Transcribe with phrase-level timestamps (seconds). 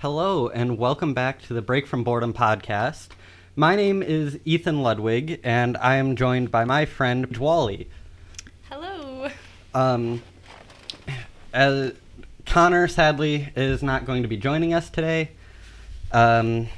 [0.00, 3.08] Hello, and welcome back to the Break from Boredom podcast.
[3.56, 7.86] My name is Ethan Ludwig, and I am joined by my friend Dwally.
[8.68, 9.30] Hello.
[9.72, 10.22] Um,
[11.54, 11.94] as
[12.44, 15.30] Connor sadly is not going to be joining us today.
[16.12, 16.68] Um,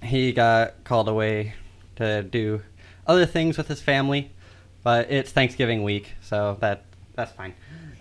[0.00, 1.54] he got called away
[1.96, 2.62] to do
[3.08, 4.30] other things with his family,
[4.84, 6.84] but it's Thanksgiving week, so that
[7.16, 7.54] that's fine.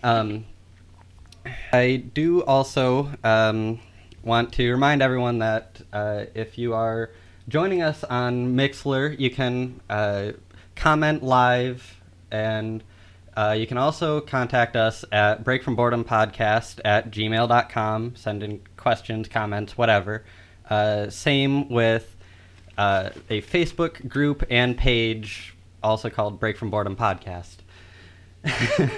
[0.04, 0.46] Um,
[1.73, 3.80] I do also um,
[4.23, 7.12] want to remind everyone that uh, if you are
[7.48, 10.31] joining us on Mixlr, you can uh,
[10.75, 12.84] comment live and
[13.35, 18.61] uh, you can also contact us at break from boredom podcast at gmail.com send in
[18.77, 20.25] questions comments whatever.
[20.70, 22.16] Uh, same with
[22.77, 27.58] uh, a facebook group and page also called break from boredom podcast.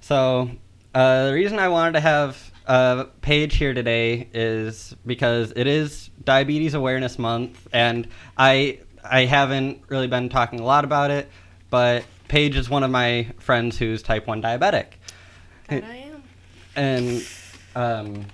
[0.00, 0.50] So
[0.92, 6.10] uh, the reason i wanted to have a Paige here today is because it is
[6.24, 8.06] diabetes awareness month and
[8.38, 11.28] i i haven't really been talking a lot about it
[11.70, 14.86] but Paige is one of my friends who's type 1 diabetic.
[15.66, 16.22] That I am.
[16.76, 17.26] And
[17.74, 18.26] um,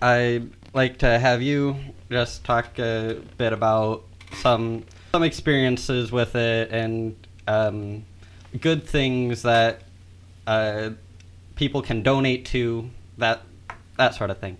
[0.00, 1.76] I'd like to have you
[2.08, 4.04] just talk a bit about
[4.34, 7.16] some some experiences with it and
[7.48, 8.04] um,
[8.60, 9.82] good things that
[10.46, 10.90] uh,
[11.56, 13.42] people can donate to, that
[13.96, 14.56] that sort of thing.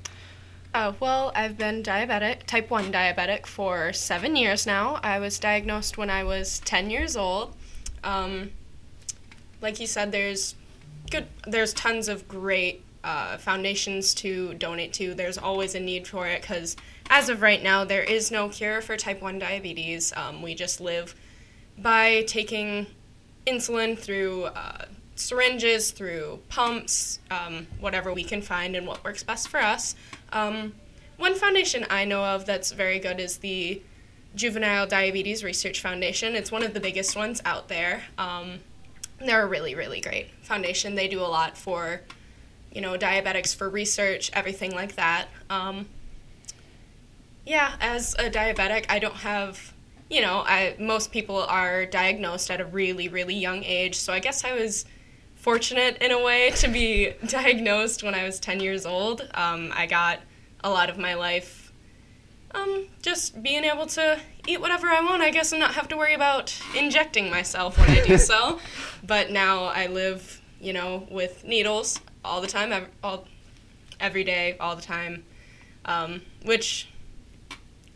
[0.74, 5.00] Oh, well, I've been diabetic, type 1 diabetic, for seven years now.
[5.02, 7.56] I was diagnosed when I was 10 years old.
[8.04, 8.50] Um,
[9.62, 10.54] like you said, there's
[11.10, 15.14] good, there's tons of great uh, foundations to donate to.
[15.14, 16.76] There's always a need for it because,
[17.08, 20.12] as of right now, there is no cure for type 1 diabetes.
[20.14, 21.14] Um, we just live
[21.78, 22.86] by taking
[23.46, 24.84] insulin through uh,
[25.18, 29.94] syringes, through pumps, um, whatever we can find and what works best for us.
[30.32, 30.74] Um,
[31.16, 33.82] one foundation I know of that's very good is the
[34.34, 36.36] Juvenile Diabetes Research Foundation.
[36.36, 38.02] It's one of the biggest ones out there.
[38.16, 38.60] Um,
[39.18, 40.94] they're a really, really great foundation.
[40.94, 42.02] They do a lot for,
[42.72, 45.26] you know, diabetics for research, everything like that.
[45.50, 45.88] Um,
[47.44, 49.72] yeah, as a diabetic, I don't have,
[50.08, 53.96] you know, I most people are diagnosed at a really, really young age.
[53.96, 54.84] So I guess I was
[55.38, 59.22] fortunate in a way to be diagnosed when I was 10 years old.
[59.34, 60.20] Um, I got
[60.62, 61.68] a lot of my life
[62.54, 65.96] um, just being able to eat whatever I want, I guess, and not have to
[65.96, 68.58] worry about injecting myself when I do so.
[69.06, 73.26] But now I live, you know, with needles all the time, ev- all,
[74.00, 75.24] every day, all the time,
[75.84, 76.88] um, which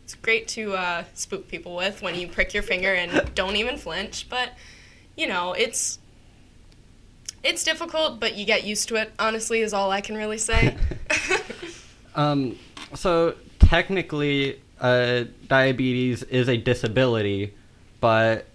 [0.03, 3.77] it's great to uh, spook people with when you prick your finger and don't even
[3.77, 4.29] flinch.
[4.29, 4.51] But
[5.15, 5.99] you know, it's
[7.43, 9.11] it's difficult, but you get used to it.
[9.19, 10.77] Honestly, is all I can really say.
[12.15, 12.57] Um,
[12.93, 17.53] so technically, uh, diabetes is a disability,
[17.99, 18.45] but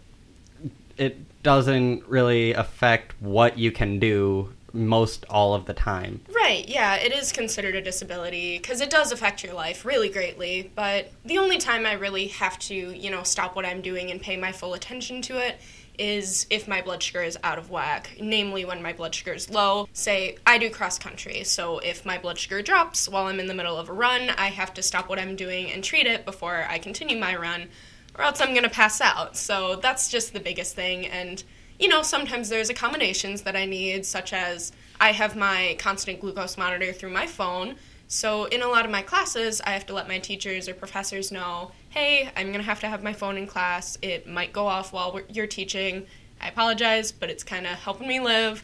[0.97, 6.21] it doesn't really affect what you can do most all of the time.
[6.29, 10.71] Right, yeah, it is considered a disability because it does affect your life really greatly.
[10.75, 14.21] But the only time I really have to, you know, stop what I'm doing and
[14.21, 15.59] pay my full attention to it
[15.99, 19.51] is if my blood sugar is out of whack, namely when my blood sugar is
[19.51, 19.89] low.
[19.93, 23.55] Say, I do cross country, so if my blood sugar drops while I'm in the
[23.55, 26.67] middle of a run, I have to stop what I'm doing and treat it before
[26.69, 27.69] I continue my run,
[28.15, 29.37] or else I'm gonna pass out.
[29.37, 31.07] So that's just the biggest thing.
[31.07, 31.43] And,
[31.79, 36.57] you know, sometimes there's accommodations that I need, such as I have my constant glucose
[36.57, 37.77] monitor through my phone.
[38.11, 41.31] So, in a lot of my classes, I have to let my teachers or professors
[41.31, 43.99] know hey, I'm going to have to have my phone in class.
[44.03, 46.07] It might go off while we're, you're teaching.
[46.41, 48.63] I apologize, but it's kind of helping me live.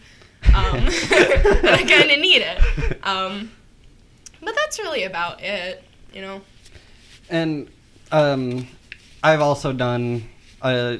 [0.54, 0.54] Um,
[0.86, 3.04] I kind of need it.
[3.04, 3.50] Um,
[4.40, 6.42] but that's really about it, you know?
[7.28, 7.68] And
[8.12, 8.68] um,
[9.22, 10.28] I've also done
[10.62, 10.98] a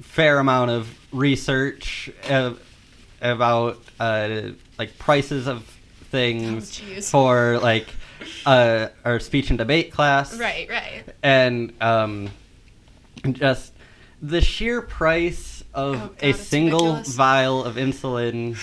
[0.00, 2.54] fair amount of research uh,
[3.20, 5.64] about uh, like prices of
[6.10, 7.88] things Oh, for like
[8.46, 10.38] uh, our speech and debate class.
[10.38, 11.04] Right, right.
[11.22, 12.30] and um,
[13.30, 13.72] just
[14.20, 17.14] the sheer price of Oh, God, a single ridiculous.
[17.14, 18.56] vial of insulin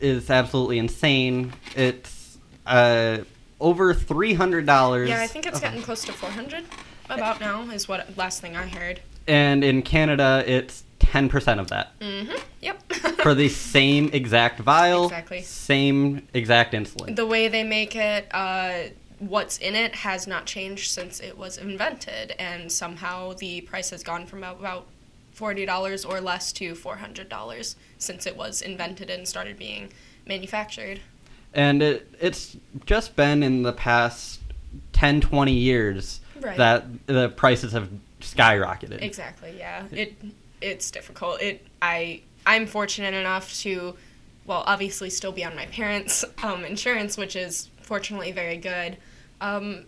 [0.00, 1.52] is absolutely insane.
[1.76, 3.18] It's uh,
[3.60, 5.08] over three hundred dollars.
[5.08, 6.64] Yeah, I think it's getting close to 400
[7.08, 9.00] about now, is what last thing I heard.
[9.26, 12.36] and in Canada, it's ten percent of that Mm-hmm.
[12.60, 12.92] Yep.
[13.22, 15.42] for the same exact vial, Exactly.
[15.42, 17.16] same exact insulin.
[17.16, 18.74] the way they make it, uh,
[19.18, 24.02] what's in it has not changed since it was invented, and somehow the price has
[24.02, 24.86] gone from about
[25.32, 29.90] forty dollars or less to four hundred dollars since it was invented and started being
[30.26, 31.00] manufactured.
[31.54, 32.56] and it it's
[32.86, 34.38] just been in the past
[34.92, 36.56] 10 20 years Right.
[36.56, 37.88] that the prices have
[38.20, 39.54] skyrocketed Exactly.
[39.58, 39.84] Yeah.
[39.90, 40.14] It
[40.60, 41.40] it's difficult.
[41.40, 43.96] It I I'm fortunate enough to
[44.46, 48.96] well, obviously still be on my parents' um, insurance, which is fortunately very good.
[49.40, 49.84] Um,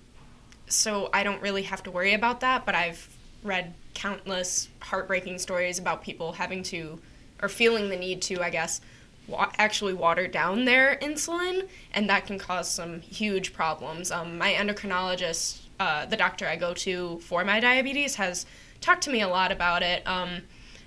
[0.68, 3.08] so I don't really have to worry about that, but I've
[3.42, 7.00] read countless heartbreaking stories about people having to
[7.42, 8.80] or feeling the need to, I guess,
[9.26, 14.12] wa- actually water down their insulin, and that can cause some huge problems.
[14.12, 18.46] Um, my endocrinologist, uh, the doctor I go to for my diabetes, has
[18.80, 20.06] talked to me a lot about it.
[20.06, 20.42] Um,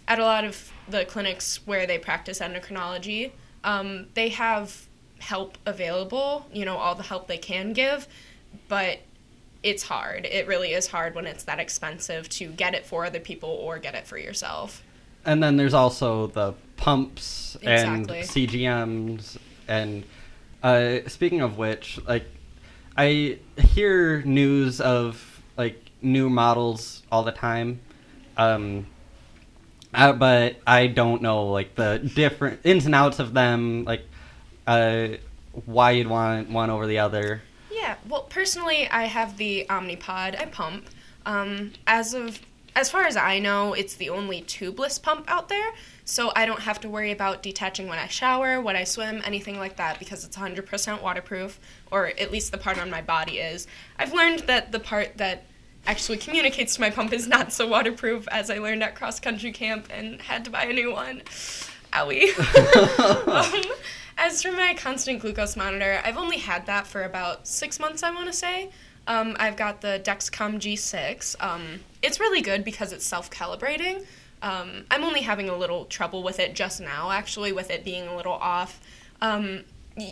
[0.08, 3.32] at a lot of the clinics where they practice endocrinology,
[3.64, 4.88] um, they have
[5.20, 8.08] help available, you know, all the help they can give,
[8.68, 9.00] but
[9.64, 10.26] it's hard.
[10.26, 13.80] It really is hard when it's that expensive to get it for other people or
[13.80, 14.84] get it for yourself.
[15.26, 18.20] and then there's also the pumps Exactly.
[18.20, 19.38] and cgms
[19.68, 20.04] and
[20.62, 22.26] uh, speaking of which like
[22.96, 27.80] i hear news of like new models all the time
[28.38, 28.86] um,
[29.96, 34.06] uh, but i don't know like the different ins and outs of them like
[34.68, 35.08] uh,
[35.66, 37.42] why you'd want one over the other
[37.86, 40.40] Yeah, well, personally, I have the Omnipod.
[40.40, 40.88] I pump.
[41.26, 42.40] Um, as of
[42.76, 45.72] as far as I know, it's the only tubeless pump out there,
[46.04, 49.58] so I don't have to worry about detaching when I shower, when I swim, anything
[49.58, 51.60] like that, because it's 100% waterproof,
[51.92, 53.68] or at least the part on my body is.
[53.98, 55.46] I've learned that the part that
[55.88, 59.52] actually communicates to my pump is not so waterproof, as I learned at cross country
[59.52, 61.22] camp and had to buy a new one.
[61.94, 62.30] Owie.
[63.28, 63.72] um,
[64.18, 68.12] as for my constant glucose monitor, I've only had that for about six months, I
[68.12, 68.72] want to say.
[69.08, 71.36] Um, I've got the Dexcom G6.
[71.40, 74.06] Um, it's really good because it's self calibrating.
[74.42, 78.08] Um, I'm only having a little trouble with it just now, actually, with it being
[78.08, 78.80] a little off.
[79.22, 79.64] Um,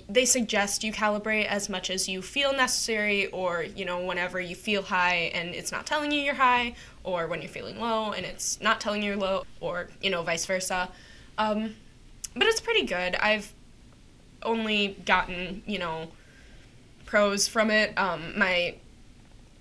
[0.07, 4.55] they suggest you calibrate as much as you feel necessary, or, you know, whenever you
[4.55, 8.25] feel high and it's not telling you you're high, or when you're feeling low and
[8.25, 10.89] it's not telling you you're low, or, you know, vice versa.
[11.37, 11.75] Um,
[12.33, 13.15] but it's pretty good.
[13.15, 13.53] I've
[14.41, 16.11] only gotten, you know,
[17.05, 17.97] pros from it.
[17.97, 18.75] Um, my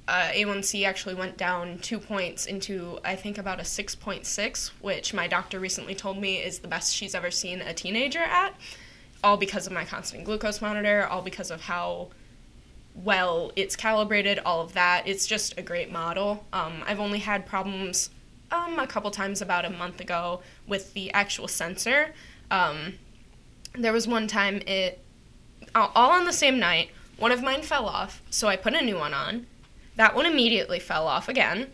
[0.09, 5.27] uh, A1C actually went down two points into, I think, about a 6.6, which my
[5.27, 8.55] doctor recently told me is the best she's ever seen a teenager at.
[9.25, 12.09] All because of my constant glucose monitor, all because of how
[12.95, 15.07] well it's calibrated, all of that.
[15.07, 16.45] It's just a great model.
[16.53, 18.11] Um, I've only had problems
[18.51, 22.13] um, a couple times about a month ago with the actual sensor.
[22.51, 22.95] Um,
[23.75, 25.03] there was one time it
[25.75, 28.85] all all on the same night one of mine fell off so i put a
[28.85, 29.47] new one on
[29.97, 31.69] that one immediately fell off again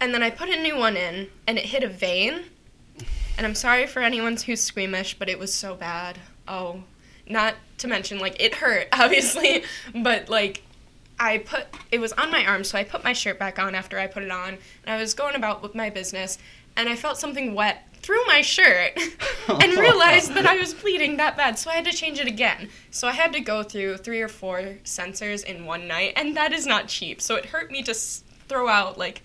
[0.00, 2.44] and then i put a new one in and it hit a vein
[3.36, 6.18] and i'm sorry for anyone who's squeamish but it was so bad
[6.48, 6.82] oh
[7.28, 9.64] not to mention like it hurt obviously
[9.94, 10.62] but like
[11.18, 13.98] I put it was on my arm, so I put my shirt back on after
[13.98, 16.38] I put it on, and I was going about with my business,
[16.76, 18.92] and I felt something wet through my shirt,
[19.48, 22.68] and realized that I was bleeding that bad, so I had to change it again.
[22.90, 26.52] So I had to go through three or four sensors in one night, and that
[26.52, 27.22] is not cheap.
[27.22, 29.22] So it hurt me to s- throw out like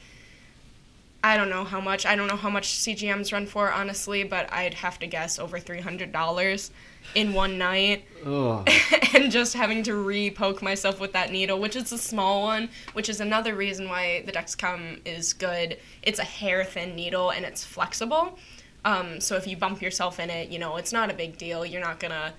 [1.23, 2.05] I don't know how much.
[2.05, 5.59] I don't know how much CGMs run for, honestly, but I'd have to guess over
[5.59, 6.71] three hundred dollars
[7.15, 8.05] in one night
[9.15, 13.09] and just having to re-poke myself with that needle, which is a small one, which
[13.09, 15.77] is another reason why the Dexcom is good.
[16.03, 18.37] It's a hair-thin needle and it's flexible.
[18.85, 21.65] Um, so if you bump yourself in it, you know, it's not a big deal.
[21.65, 22.33] You're not gonna,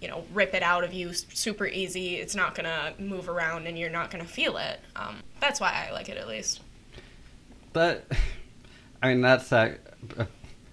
[0.00, 2.16] you know, rip it out of you super easy.
[2.16, 4.80] It's not gonna move around and you're not gonna feel it.
[4.96, 6.60] Um, that's why I like it at least.
[7.72, 8.10] But
[9.02, 9.76] I mean, that's uh,
[10.18, 10.26] uh,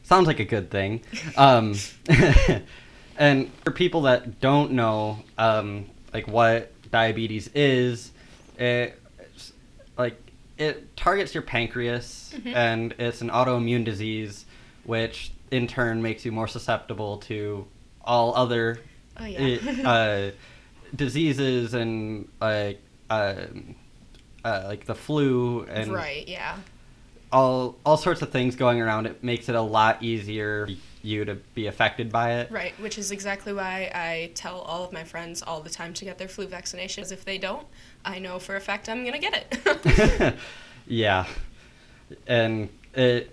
[0.03, 1.01] sounds like a good thing.
[1.37, 1.75] Um,
[3.17, 8.11] and for people that don't know, um, like what diabetes is,
[8.57, 8.99] it
[9.97, 10.17] like
[10.57, 12.55] it targets your pancreas, Mhm.
[12.55, 14.45] and it's an autoimmune disease,
[14.85, 17.65] which in turn makes you more susceptible to
[18.03, 18.79] all other
[19.19, 19.57] Oh yeah.
[19.89, 20.31] uh,
[20.95, 22.79] diseases and like
[23.09, 23.75] um
[24.43, 26.27] uh, like the flu and right.
[26.27, 26.57] Yeah.
[27.31, 29.07] all all sorts of things going around.
[29.07, 30.67] It makes it a lot easier
[31.05, 32.51] you to be affected by it.
[32.51, 36.05] Right, which is exactly why I tell all of my friends all the time to
[36.05, 37.11] get their flu vaccinations.
[37.11, 37.65] If they don't,
[38.03, 40.35] I know for a fact I'm gonna get it.
[40.87, 41.25] yeah,
[42.27, 43.31] and it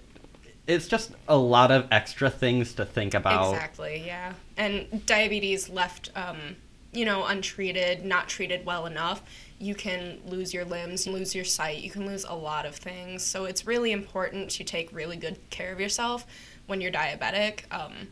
[0.66, 3.52] it's just a lot of extra things to think about.
[3.52, 4.34] exactly, yeah.
[4.56, 6.56] And diabetes left, um,
[6.92, 9.22] you know, untreated, not treated well enough,
[9.58, 13.24] you can lose your limbs, lose your sight, you can lose a lot of things.
[13.24, 16.26] So it's really important to take really good care of yourself
[16.66, 17.62] when you're diabetic.
[17.70, 18.08] Um,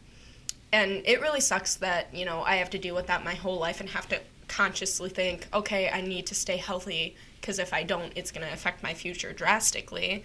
[0.73, 3.59] and it really sucks that you know I have to deal with that my whole
[3.59, 7.83] life and have to consciously think, okay, I need to stay healthy because if I
[7.85, 10.25] don't, it's going to affect my future drastically.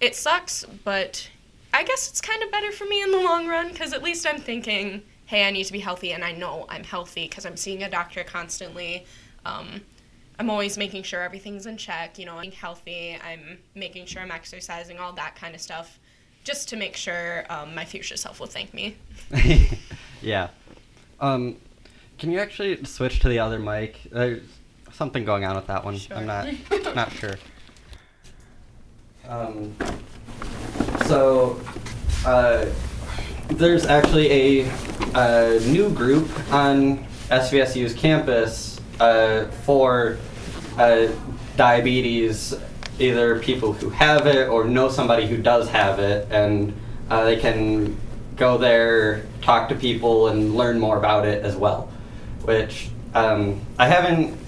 [0.00, 1.28] It sucks, but
[1.72, 4.26] I guess it's kind of better for me in the long run because at least
[4.26, 7.56] I'm thinking, hey, I need to be healthy, and I know I'm healthy because I'm
[7.56, 9.04] seeing a doctor constantly.
[9.44, 9.82] Um,
[10.38, 14.30] I'm always making sure everything's in check, you know, I'm healthy, I'm making sure I'm
[14.30, 15.98] exercising, all that kind of stuff,
[16.46, 18.96] just to make sure um, my future self will thank me.
[20.22, 20.48] yeah.
[21.20, 21.56] Um,
[22.18, 24.00] can you actually switch to the other mic?
[24.12, 24.42] There's
[24.92, 25.98] something going on with that one.
[25.98, 26.16] Sure.
[26.16, 26.46] I'm not
[26.94, 27.34] not sure.
[29.28, 29.74] Um,
[31.06, 31.60] so,
[32.24, 32.66] uh,
[33.48, 34.70] there's actually a,
[35.16, 40.18] a new group on SVSU's campus uh, for
[40.78, 41.08] uh,
[41.56, 42.54] diabetes,
[42.98, 46.74] either people who have it or know somebody who does have it, and
[47.10, 47.96] uh, they can
[48.36, 51.90] go there, talk to people, and learn more about it as well.
[52.42, 54.38] Which um, I haven't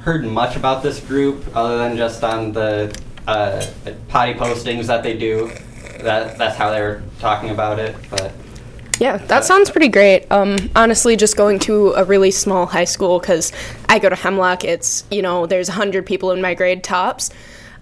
[0.00, 2.96] heard much about this group other than just on the
[3.26, 3.66] uh,
[4.08, 5.50] potty postings that they do.
[6.00, 8.32] That that's how they were talking about it, but.
[8.98, 10.30] Yeah, that sounds pretty great.
[10.32, 13.52] Um, honestly, just going to a really small high school because
[13.90, 14.64] I go to Hemlock.
[14.64, 17.30] It's you know there's hundred people in my grade tops.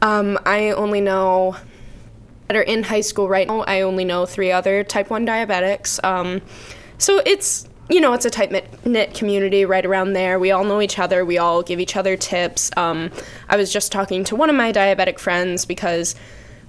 [0.05, 1.57] Um, I only know
[2.47, 3.61] that are in high school right now.
[3.63, 5.99] I only know three other type one diabetics.
[6.05, 6.43] Um,
[6.99, 8.53] so it's you know it's a tight
[8.87, 10.39] knit community right around there.
[10.39, 11.25] We all know each other.
[11.25, 12.71] We all give each other tips.
[12.77, 13.11] Um,
[13.49, 16.15] I was just talking to one of my diabetic friends because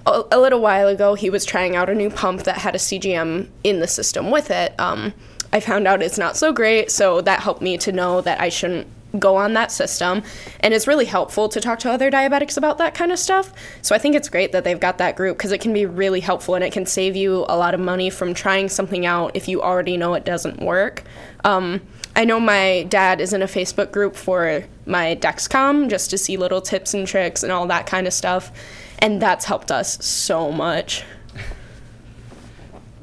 [0.06, 2.78] a, a, little while ago, he was trying out a new pump that had a
[2.78, 4.78] CGM in the system with it.
[4.78, 5.12] Um,
[5.52, 8.48] I found out it's not so great, so that helped me to know that I
[8.48, 8.86] shouldn't
[9.18, 10.22] go on that system.
[10.60, 13.52] And it's really helpful to talk to other diabetics about that kind of stuff.
[13.82, 16.20] So I think it's great that they've got that group because it can be really
[16.20, 19.48] helpful and it can save you a lot of money from trying something out if
[19.48, 21.02] you already know it doesn't work.
[21.44, 21.80] Um,
[22.14, 26.36] I know my dad is in a Facebook group for my Dexcom just to see
[26.36, 28.50] little tips and tricks and all that kind of stuff
[28.98, 31.04] and that's helped us so much.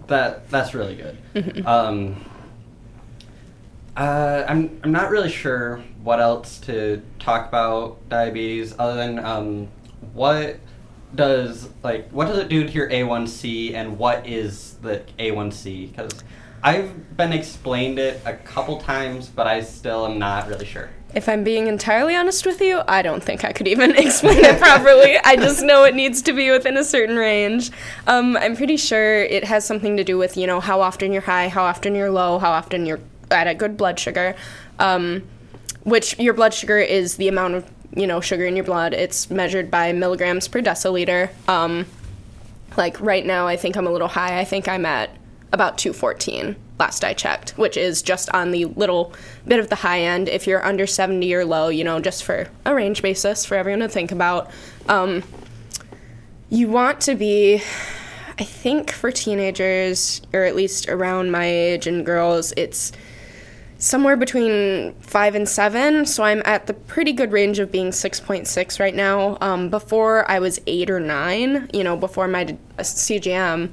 [0.08, 1.18] That that's really good.
[1.34, 1.68] Mm-hmm.
[1.68, 2.26] Um,
[3.96, 9.68] uh, I'm I'm not really sure what else to talk about diabetes other than um,
[10.14, 10.60] what
[11.16, 16.24] does like what does it do to your A1C and what is the A1C because
[16.64, 20.90] I've been explained it a couple times but I still am not really sure.
[21.14, 24.58] If I'm being entirely honest with you, I don't think I could even explain it
[24.58, 25.16] properly.
[25.24, 27.70] I just know it needs to be within a certain range.
[28.08, 31.22] Um, I'm pretty sure it has something to do with, you know, how often you're
[31.22, 33.00] high, how often you're low, how often you're
[33.34, 34.36] at a good blood sugar.
[34.80, 35.24] Um,
[35.84, 38.94] which your blood sugar is the amount of, you know, sugar in your blood.
[38.94, 41.30] It's measured by milligrams per deciliter.
[41.50, 41.86] Um,
[42.78, 44.40] like right now, I think I'm a little high.
[44.40, 45.10] I think I'm at
[45.52, 49.14] about 214 last I checked, which is just on the little
[49.48, 50.28] bit of the high end.
[50.28, 53.82] If you're under 70 or low, you know, just for a range basis for everyone
[53.82, 54.50] to think about.
[54.90, 55.24] Um,
[56.50, 57.56] you want to be,
[58.38, 62.92] I think, for teenagers, or at least around my age and girls, it's
[63.84, 66.06] somewhere between five and seven.
[66.06, 69.38] So I'm at the pretty good range of being 6.6 right now.
[69.42, 73.70] Um, before I was eight or nine, you know, before my CGM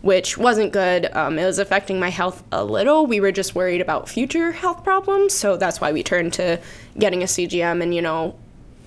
[0.00, 1.08] which wasn't good.
[1.14, 3.06] Um, it was affecting my health a little.
[3.06, 6.60] We were just worried about future health problems, so that's why we turned to
[6.98, 8.36] getting a CGM and, you know,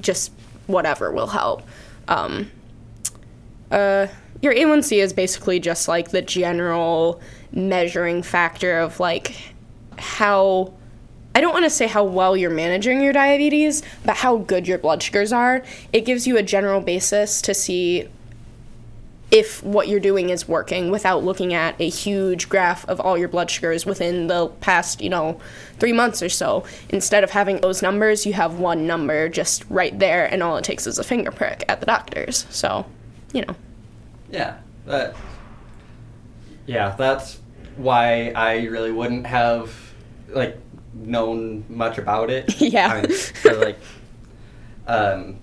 [0.02, 0.34] just
[0.68, 1.64] whatever will help.
[2.10, 2.52] Um,
[3.72, 4.08] uh,
[4.42, 7.22] your A1C is basically just like the general
[7.54, 9.55] measuring factor of like
[10.00, 10.74] how.
[11.34, 14.78] I don't want to say how well you're managing your diabetes, but how good your
[14.78, 15.64] blood sugars are.
[15.92, 18.08] It gives you a general basis to see
[19.32, 23.28] if what you're doing is working without looking at a huge graph of all your
[23.28, 25.38] blood sugars within the past, you know,
[25.78, 26.64] three months or so.
[26.88, 30.64] Instead of having those numbers, you have one number just right there, and all it
[30.64, 32.46] takes is a finger prick at the doctor's.
[32.50, 32.86] So,
[33.34, 33.56] you know.
[34.32, 35.16] Yeah, that.
[36.66, 37.40] Yeah, that's
[37.76, 39.85] why I really wouldn't have
[40.36, 40.60] like
[40.94, 42.62] known much about it.
[42.62, 42.88] yeah.
[42.88, 43.80] I mean, like,
[44.88, 45.40] um,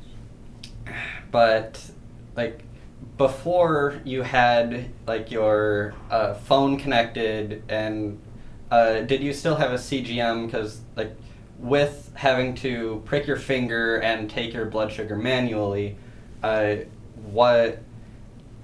[1.30, 1.82] but
[2.36, 2.62] like
[3.16, 8.20] before you had like your uh, phone connected and
[8.70, 11.14] uh, did you still have a CGM because like
[11.58, 15.96] with having to prick your finger and take your blood sugar manually
[16.42, 16.76] uh,
[17.30, 17.82] what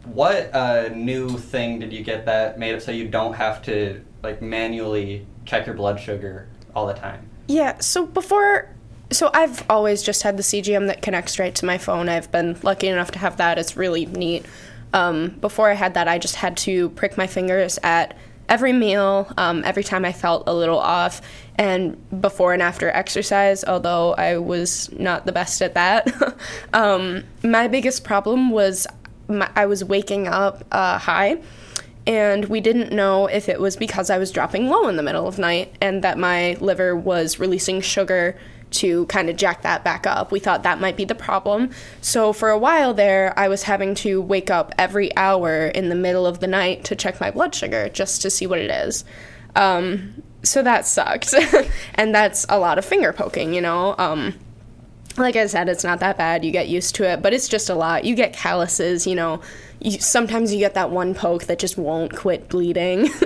[0.05, 4.03] what uh, new thing did you get that made it so you don't have to
[4.23, 8.69] like manually check your blood sugar all the time yeah so before
[9.11, 12.09] so I've always just had the CGM that connects right to my phone.
[12.09, 13.59] I've been lucky enough to have that.
[13.59, 14.45] It's really neat.
[14.93, 18.17] Um, before I had that, I just had to prick my fingers at
[18.49, 21.21] every meal, um, every time I felt a little off,
[21.57, 26.11] and before and after exercise, although I was not the best at that.
[26.73, 28.87] um, my biggest problem was
[29.29, 31.41] my, I was waking up uh, high
[32.09, 35.29] and we didn't know if it was because I was dropping low in the middle
[35.29, 38.35] of night and that my liver was releasing sugar
[38.71, 40.33] to kind of jack that back up.
[40.33, 41.71] We thought that might be the problem.
[42.01, 45.95] So for a while there, I was having to wake up every hour in the
[45.95, 49.05] middle of the night to check my blood sugar just to see what it is.
[49.55, 51.35] Um, so that sucked.
[51.95, 53.95] and that's a lot of finger poking, you know?
[53.99, 54.35] Um,
[55.19, 56.43] like I said, it's not that bad.
[56.43, 58.05] You get used to it, but it's just a lot.
[58.05, 59.43] You get calluses, you know.
[59.81, 63.11] You, sometimes you get that one poke that just won't quit bleeding.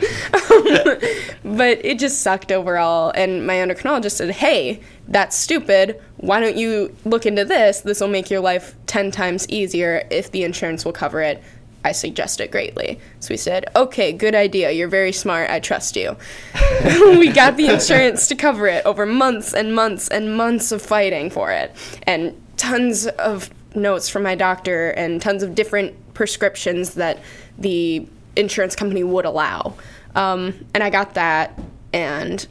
[0.52, 0.98] Um,
[1.44, 3.10] but it just sucked overall.
[3.14, 6.00] And my endocrinologist said, hey, that's stupid.
[6.18, 7.80] Why don't you look into this?
[7.80, 11.42] This will make your life 10 times easier if the insurance will cover it.
[11.84, 13.00] I suggest it greatly.
[13.20, 14.70] So we said, okay, good idea.
[14.70, 15.50] You're very smart.
[15.50, 16.16] I trust you.
[16.84, 21.30] we got the insurance to cover it over months and months and months of fighting
[21.30, 21.74] for it.
[22.04, 27.18] And tons of notes from my doctor and tons of different prescriptions that
[27.58, 29.74] the insurance company would allow.
[30.14, 31.58] Um, and I got that,
[31.92, 32.46] and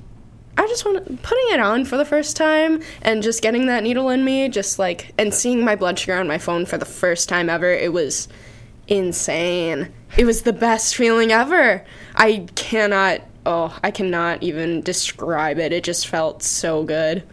[0.58, 4.10] I just want putting it on for the first time and just getting that needle
[4.10, 7.30] in me, just like and seeing my blood sugar on my phone for the first
[7.30, 7.72] time ever.
[7.72, 8.28] It was
[8.88, 9.92] insane.
[10.18, 11.86] It was the best feeling ever.
[12.16, 13.22] I cannot.
[13.44, 15.72] Oh, I cannot even describe it.
[15.72, 17.24] It just felt so good.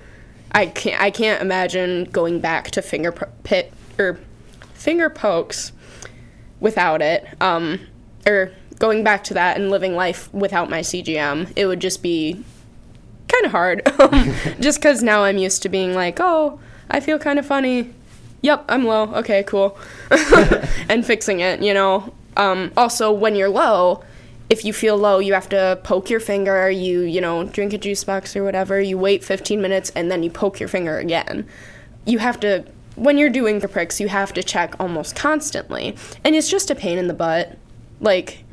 [0.52, 1.00] I can't.
[1.00, 4.18] I can't imagine going back to finger pit or
[4.74, 5.72] finger pokes
[6.60, 7.26] without it.
[7.40, 7.80] Um,
[8.26, 11.52] or going back to that and living life without my CGM.
[11.56, 12.42] It would just be
[13.28, 13.82] kind of hard.
[14.60, 16.60] just because now I'm used to being like, oh,
[16.90, 17.92] I feel kind of funny.
[18.42, 19.14] Yep, I'm low.
[19.14, 19.76] Okay, cool.
[20.88, 22.12] and fixing it, you know.
[22.36, 24.04] Um, also, when you're low,
[24.48, 27.78] if you feel low, you have to poke your finger, you, you know, drink a
[27.78, 31.46] juice box or whatever, you wait 15 minutes, and then you poke your finger again.
[32.06, 32.64] You have to,
[32.98, 35.96] when you're doing the pricks, you have to check almost constantly.
[36.24, 37.56] And it's just a pain in the butt.
[38.00, 38.44] Like,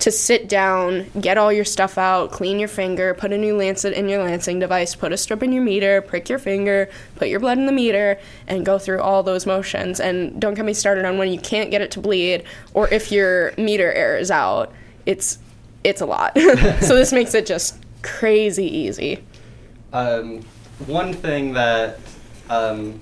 [0.00, 3.92] to sit down, get all your stuff out, clean your finger, put a new lancet
[3.92, 7.38] in your lancing device, put a strip in your meter, prick your finger, put your
[7.38, 10.00] blood in the meter, and go through all those motions.
[10.00, 13.12] And don't get me started on when you can't get it to bleed or if
[13.12, 14.72] your meter errors out.
[15.04, 15.38] It's
[15.84, 16.32] it's a lot.
[16.38, 19.22] so this makes it just crazy easy.
[19.92, 20.42] Um,
[20.86, 21.98] one thing that
[22.48, 23.00] um,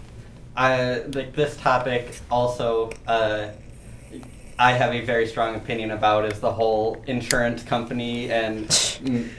[0.58, 2.90] I like this topic also.
[3.06, 3.50] Uh,
[4.58, 8.66] I have a very strong opinion about is the whole insurance company and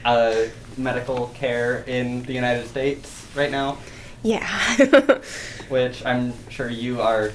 [0.06, 0.44] uh,
[0.78, 3.76] medical care in the United States right now.
[4.22, 4.48] Yeah.
[5.68, 7.32] which I'm sure you are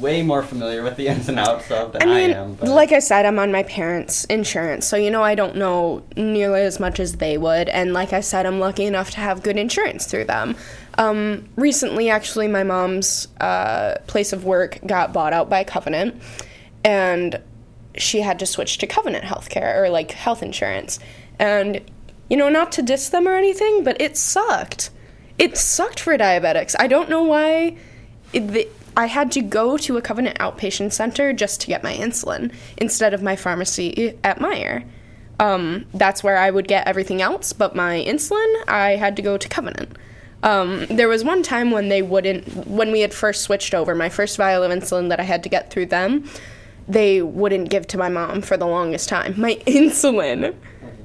[0.00, 2.54] way more familiar with the ins and outs of than I, mean, I am.
[2.54, 2.68] But.
[2.68, 6.62] Like I said, I'm on my parents' insurance, so you know I don't know nearly
[6.62, 7.68] as much as they would.
[7.68, 10.56] And like I said, I'm lucky enough to have good insurance through them.
[10.98, 16.20] Um, recently, actually, my mom's uh, place of work got bought out by Covenant
[16.84, 17.40] and
[17.96, 20.98] she had to switch to Covenant Healthcare or like health insurance.
[21.38, 21.80] And,
[22.28, 24.90] you know, not to diss them or anything, but it sucked.
[25.38, 26.74] It sucked for diabetics.
[26.78, 27.76] I don't know why.
[28.32, 31.94] It, the, I had to go to a Covenant outpatient center just to get my
[31.94, 34.84] insulin instead of my pharmacy at Meijer.
[35.38, 39.38] Um, that's where I would get everything else, but my insulin, I had to go
[39.38, 39.96] to Covenant.
[40.42, 44.08] Um, there was one time when they wouldn't, when we had first switched over, my
[44.08, 46.28] first vial of insulin that I had to get through them,
[46.86, 49.34] they wouldn't give to my mom for the longest time.
[49.36, 50.54] My insulin.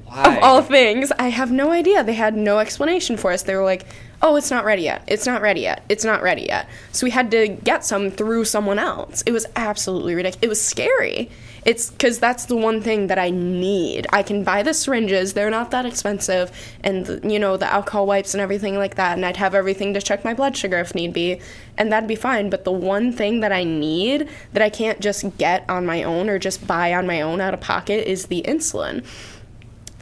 [0.06, 0.36] Why?
[0.36, 2.04] Of all things, I have no idea.
[2.04, 3.42] They had no explanation for us.
[3.42, 3.84] They were like,
[4.22, 5.02] "Oh, it's not ready yet.
[5.08, 5.82] It's not ready yet.
[5.88, 9.22] It's not ready yet." So we had to get some through someone else.
[9.26, 10.42] It was absolutely ridiculous.
[10.42, 11.30] It was scary.
[11.64, 14.06] It's because that's the one thing that I need.
[14.12, 18.34] I can buy the syringes, they're not that expensive, and, you know, the alcohol wipes
[18.34, 21.14] and everything like that, and I'd have everything to check my blood sugar if need
[21.14, 21.40] be,
[21.78, 22.50] and that'd be fine.
[22.50, 26.28] But the one thing that I need that I can't just get on my own
[26.28, 29.04] or just buy on my own out of pocket is the insulin.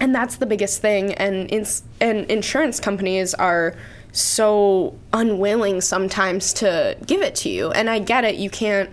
[0.00, 3.76] And that's the biggest thing, and, ins- and insurance companies are
[4.10, 7.70] so unwilling sometimes to give it to you.
[7.70, 8.90] And I get it, you can't,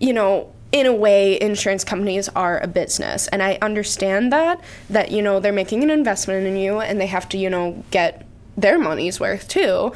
[0.00, 3.28] you know, in a way insurance companies are a business.
[3.28, 7.06] And i understand that that you know they're making an investment in you and they
[7.06, 9.92] have to you know get their money's worth too.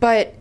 [0.00, 0.34] But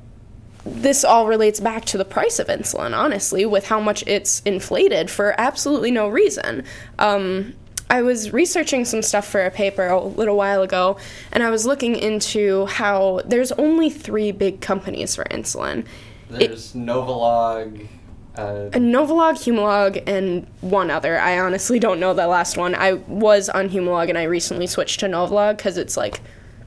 [0.65, 5.09] this all relates back to the price of insulin honestly with how much it's inflated
[5.09, 6.63] for absolutely no reason.
[6.99, 7.53] Um,
[7.89, 10.97] I was researching some stuff for a paper a little while ago,
[11.31, 15.85] and I was looking into how there's only three big companies for insulin.
[16.29, 17.87] There's it, Novolog,
[18.37, 21.17] Uh, Novolog, Humalog, and one other.
[21.19, 22.75] I honestly don't know the last one.
[22.75, 26.21] I was on Humalog and I recently switched to Novolog because it's like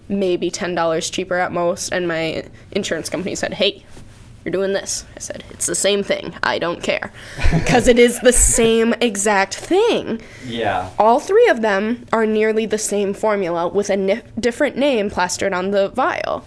[0.09, 1.93] maybe ten dollars cheaper at most.
[1.93, 3.85] And my insurance company said, "Hey,
[4.45, 6.35] you're doing this." I said, "It's the same thing.
[6.43, 7.13] I don't care,"
[7.53, 10.21] because it is the same exact thing.
[10.45, 10.91] yeah.
[10.99, 15.71] All three of them are nearly the same formula with a different name plastered on
[15.71, 16.45] the vial.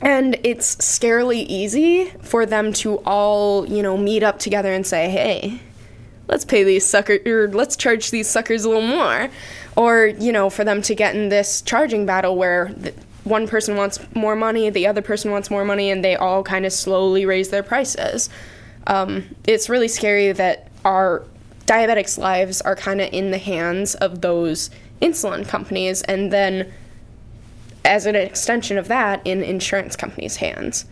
[0.00, 5.08] And it's scarily easy for them to all, you know, meet up together and say,
[5.08, 5.60] hey,
[6.28, 9.28] let's pay these suckers, or let's charge these suckers a little more.
[9.74, 13.76] Or, you know, for them to get in this charging battle where th- one person
[13.76, 17.26] wants more money, the other person wants more money, and they all kind of slowly
[17.26, 18.28] raise their prices.
[18.86, 21.24] Um, it's really scary that our
[21.66, 24.70] diabetics' lives are kind of in the hands of those
[25.02, 26.72] insulin companies, and then
[27.86, 30.84] as an extension of that, in insurance companies' hands.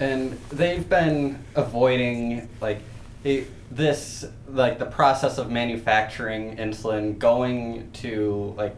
[0.00, 2.80] and they've been avoiding like
[3.22, 8.74] it, this like the process of manufacturing insulin going to like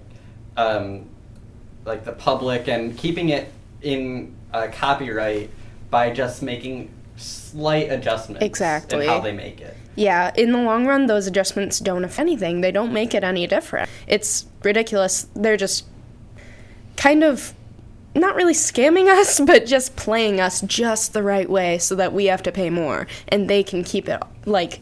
[0.57, 1.09] um,
[1.85, 3.51] like the public and keeping it
[3.83, 5.51] in uh, copyright
[5.91, 9.05] by just making slight adjustments Exactly.
[9.05, 12.61] in how they make it Yeah, in the long run, those adjustments don't affect anything.
[12.61, 13.89] They don't make it any different.
[14.07, 15.27] It's ridiculous.
[15.35, 15.85] They're just
[17.07, 17.55] kind of
[18.17, 22.27] not really scamming us, but just playing us just the right way so that we
[22.27, 24.81] have to pay more and they can keep it like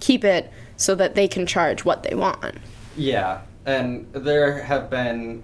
[0.00, 2.56] keep it so that they can charge what they want.
[2.96, 5.42] Yeah, and there have been.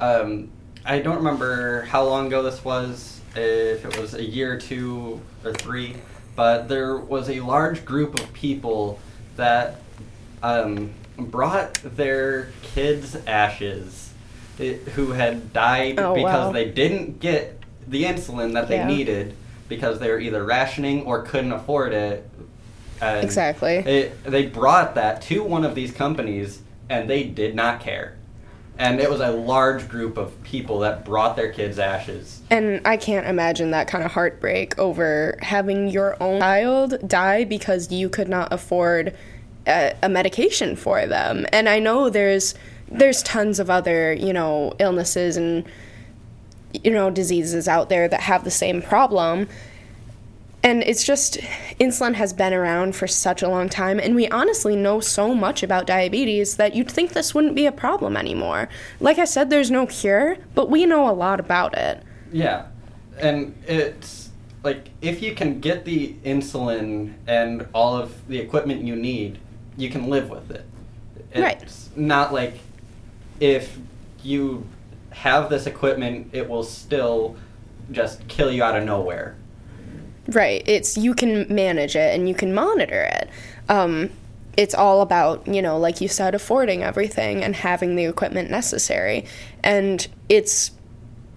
[0.00, 0.50] Um,
[0.84, 5.20] I don't remember how long ago this was, if it was a year or two
[5.44, 5.96] or three,
[6.36, 9.00] but there was a large group of people
[9.34, 9.80] that
[10.44, 14.07] um, brought their kids' ashes
[14.58, 16.52] who had died Oh, because wow.
[16.52, 18.86] they didn't get the insulin that they Yeah.
[18.86, 19.34] needed
[19.68, 22.28] because they were either rationing or couldn't afford it.
[23.00, 23.76] And Exactly.
[23.76, 28.14] it, they brought that to one of these companies and they did not care.
[28.80, 32.40] And it was a large group of people that brought their kids' ashes.
[32.50, 37.90] And I can't imagine that kind of heartbreak over having your own child die because
[37.90, 39.14] you could not afford
[39.66, 41.44] a, a medication for them.
[41.52, 42.54] And I know there's
[42.90, 45.64] there's tons of other, you know, illnesses and
[46.72, 49.48] you know, diseases out there that have the same problem.
[50.62, 51.38] And it's just
[51.80, 55.62] insulin has been around for such a long time and we honestly know so much
[55.62, 58.68] about diabetes that you'd think this wouldn't be a problem anymore.
[58.98, 62.02] Like I said there's no cure, but we know a lot about it.
[62.32, 62.66] Yeah.
[63.18, 64.30] And it's
[64.64, 69.38] like if you can get the insulin and all of the equipment you need,
[69.76, 70.66] you can live with it.
[71.36, 71.72] Right.
[71.94, 72.58] Not like
[73.40, 73.78] if
[74.22, 74.66] you
[75.10, 77.36] have this equipment, it will still
[77.90, 79.36] just kill you out of nowhere.
[80.28, 80.62] Right.
[80.66, 83.30] It's you can manage it and you can monitor it.
[83.68, 84.10] Um,
[84.56, 89.24] it's all about you know, like you said, affording everything and having the equipment necessary.
[89.62, 90.72] And it's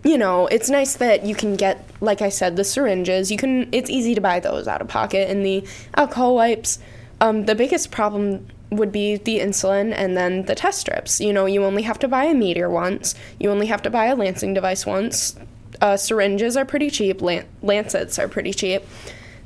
[0.04, 3.32] you know, it's nice that you can get, like I said, the syringes.
[3.32, 3.70] You can.
[3.72, 6.80] It's easy to buy those out of pocket, and the alcohol wipes.
[7.20, 11.20] Um, the biggest problem would be the insulin and then the test strips.
[11.20, 13.14] You know, you only have to buy a meter once.
[13.40, 15.36] You only have to buy a lancing device once.
[15.82, 17.22] Uh, syringes are pretty cheap.
[17.22, 18.84] Lan- lancets are pretty cheap.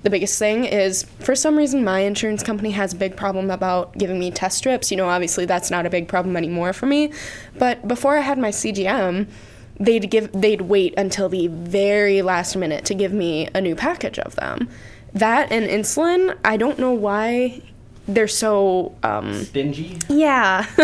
[0.04, 3.98] The biggest thing is, for some reason, my insurance company has a big problem about
[3.98, 4.92] giving me test strips.
[4.92, 7.12] You know, obviously that's not a big problem anymore for me.
[7.58, 9.28] But before I had my CGM,
[9.80, 14.20] they'd give they'd wait until the very last minute to give me a new package
[14.20, 14.70] of them.
[15.14, 17.64] That and insulin, I don't know why
[18.08, 19.98] they're so um, Stingy?
[20.10, 20.66] yeah.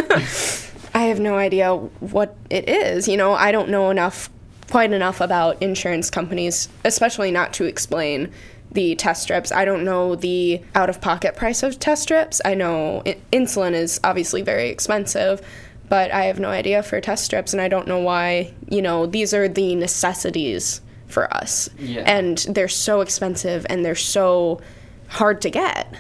[0.94, 3.08] I have no idea what it is.
[3.08, 4.30] You know, I don't know enough,
[4.70, 8.30] quite enough about insurance companies, especially not to explain
[8.74, 9.52] the test strips.
[9.52, 12.42] I don't know the out of pocket price of test strips.
[12.44, 15.42] I know I- insulin is obviously very expensive,
[15.88, 19.06] but I have no idea for test strips, and I don't know why, you know,
[19.06, 21.70] these are the necessities for us.
[21.78, 22.04] Yeah.
[22.06, 24.62] And they're so expensive and they're so
[25.08, 25.94] hard to get.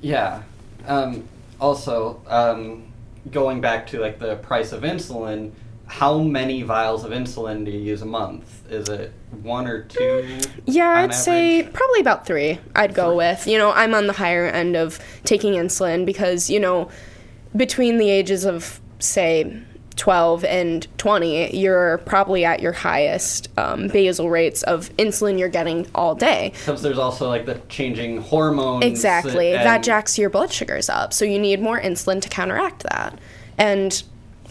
[0.00, 0.42] Yeah.
[0.86, 1.28] Um,
[1.60, 2.92] also, um,
[3.30, 5.52] going back to like the price of insulin,
[5.86, 8.62] how many vials of insulin do you use a month?
[8.70, 10.38] Is it one or two?
[10.64, 12.58] Yeah, I'd say probably about three.
[12.74, 13.46] I'd go with.
[13.46, 16.90] You know, I'm on the higher end of taking insulin because you know,
[17.54, 19.62] between the ages of say
[19.96, 25.86] 12 and 20, you're probably at your highest um, basal rates of insulin you're getting
[25.94, 26.52] all day.
[26.58, 28.84] Because there's also like the changing hormones.
[28.84, 29.52] Exactly.
[29.52, 31.12] that jacks your blood sugars up.
[31.12, 33.18] So you need more insulin to counteract that.
[33.58, 34.02] And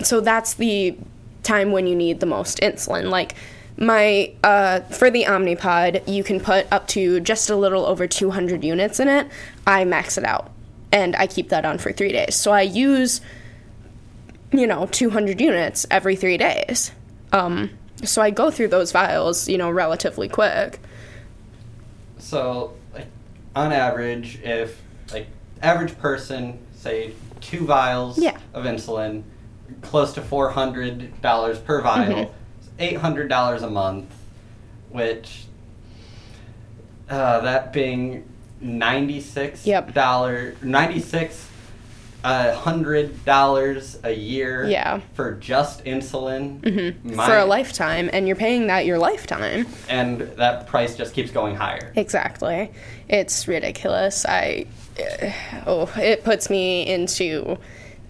[0.01, 0.97] so that's the
[1.43, 3.09] time when you need the most insulin.
[3.09, 3.35] Like
[3.77, 8.63] my uh, for the Omnipod, you can put up to just a little over 200
[8.63, 9.27] units in it.
[9.67, 10.51] I max it out,
[10.91, 12.35] and I keep that on for three days.
[12.35, 13.21] So I use,
[14.53, 16.91] you know, 200 units every three days.
[17.31, 17.71] Um,
[18.03, 20.79] so I go through those vials, you know, relatively quick.
[22.19, 23.07] So, like,
[23.55, 24.79] on average, if
[25.11, 25.27] like
[25.61, 28.37] average person say two vials Yeah.
[28.53, 29.23] of insulin,
[29.81, 32.31] close to four hundred dollars per vial,
[32.79, 32.97] Mhm.
[32.99, 34.05] hundred dollars a month,
[34.89, 35.45] which
[37.09, 38.23] uh, that being
[38.61, 39.93] ninety six Yep.
[39.93, 41.47] dollar ninety six
[42.23, 45.01] uh, hundred dollars a year Yeah.
[45.13, 46.63] for just insulin
[47.03, 49.67] hmm My- For a lifetime, and you're paying that your lifetime.
[49.89, 51.91] and that price just keeps going higher.
[51.95, 52.71] Exactly.
[53.09, 54.25] It's ridiculous.
[54.25, 54.65] I
[54.99, 55.31] uh,
[55.65, 57.57] oh, it puts me into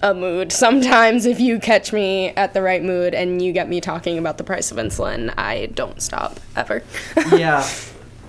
[0.02, 3.80] a mood sometimes if you catch me at the right mood and you get me
[3.80, 6.84] talking about the price of insulin, I don't stop ever.
[7.32, 7.66] yeah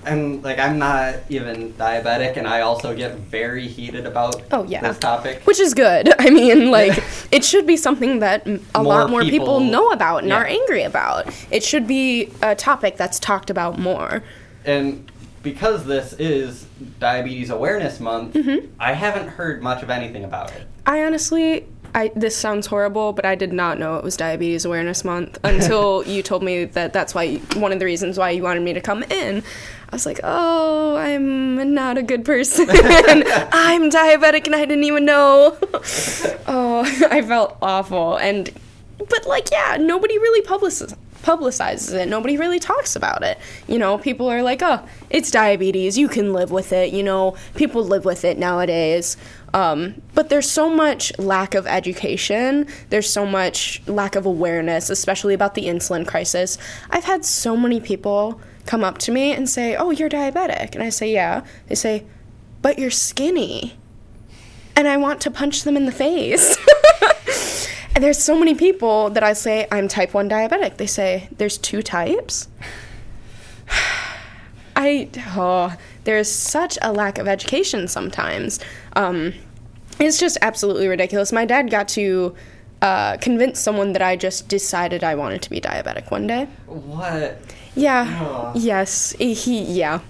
[0.07, 4.81] and like i'm not even diabetic and i also get very heated about Oh, yeah.
[4.81, 6.13] this topic Which is good.
[6.21, 9.91] I mean, like, it should be something that a More lot more people, people- know
[9.91, 10.37] about and yeah.
[10.39, 11.27] are angry about.
[11.51, 14.23] It should be a topic that's talked about more.
[14.65, 15.11] and
[15.43, 16.67] because this is
[16.99, 18.67] diabetes awareness month Mm-hmm.
[18.81, 23.25] i haven't heard much of anything about it I honestly, I this sounds horrible, but
[23.25, 27.15] I did not know it was Diabetes Awareness Month until you told me that that's
[27.15, 29.43] why one of the reasons why you wanted me to come in.
[29.89, 32.67] I was like, oh, I'm not a good person.
[32.71, 35.57] I'm diabetic and I didn't even know.
[36.47, 38.17] oh, I felt awful.
[38.17, 38.51] And,
[38.99, 42.07] but like, yeah, nobody really publicizes publicizes it.
[42.07, 43.39] Nobody really talks about it.
[43.67, 45.97] You know, people are like, "Oh, it's diabetes.
[45.97, 49.17] You can live with it." You know, people live with it nowadays.
[49.55, 52.67] Um, but there's so much lack of education.
[52.91, 56.59] There's so much lack of awareness, especially about the insulin crisis.
[56.91, 60.83] I've had so many people come up to me and say, "Oh, you're diabetic," and
[60.83, 62.05] I say, "Yeah." They say,
[62.63, 63.77] "But you're skinny,"
[64.77, 66.57] and I want to punch them in the face.
[67.95, 70.77] And there's so many people that I say I'm type 1 diabetic.
[70.77, 72.49] They say there's two types.
[74.77, 78.61] I oh, there's such a lack of education sometimes.
[78.95, 79.33] Um,
[80.01, 81.33] it's just absolutely ridiculous.
[81.33, 82.35] My dad got to
[82.83, 86.47] uh, convince someone that I just decided I wanted to be diabetic one day.
[86.67, 87.39] what
[87.75, 88.07] Yeah.
[88.23, 88.53] Aw.
[88.55, 89.15] Yes.
[89.19, 89.63] He.
[89.63, 90.01] Yeah.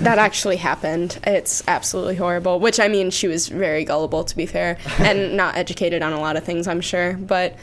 [0.00, 1.18] That actually happened.
[1.24, 2.58] It's absolutely horrible.
[2.58, 6.20] Which I mean, she was very gullible, to be fair, and not educated on a
[6.20, 7.14] lot of things, I'm sure.
[7.14, 7.56] But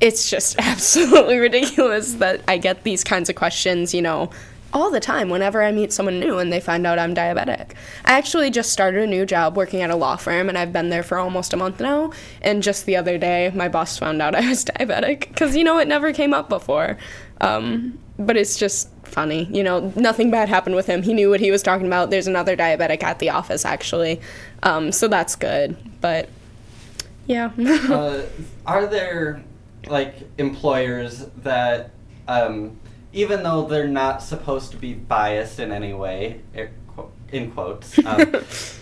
[0.00, 3.94] it's just absolutely ridiculous that I get these kinds of questions.
[3.94, 4.30] You know.
[4.74, 7.72] All the time, whenever I meet someone new and they find out I'm diabetic.
[8.06, 10.88] I actually just started a new job working at a law firm and I've been
[10.88, 12.10] there for almost a month now.
[12.40, 15.76] And just the other day, my boss found out I was diabetic because, you know,
[15.76, 16.96] it never came up before.
[17.42, 19.44] Um, but it's just funny.
[19.44, 21.02] You know, nothing bad happened with him.
[21.02, 22.10] He knew what he was talking about.
[22.10, 24.20] There's another diabetic at the office, actually.
[24.62, 25.76] Um, so that's good.
[26.00, 26.28] But
[27.26, 27.50] yeah.
[27.58, 28.22] uh,
[28.66, 29.42] are there
[29.86, 31.90] like employers that
[32.28, 32.78] um,
[33.12, 36.40] even though they're not supposed to be biased in any way
[37.30, 38.34] in quotes um,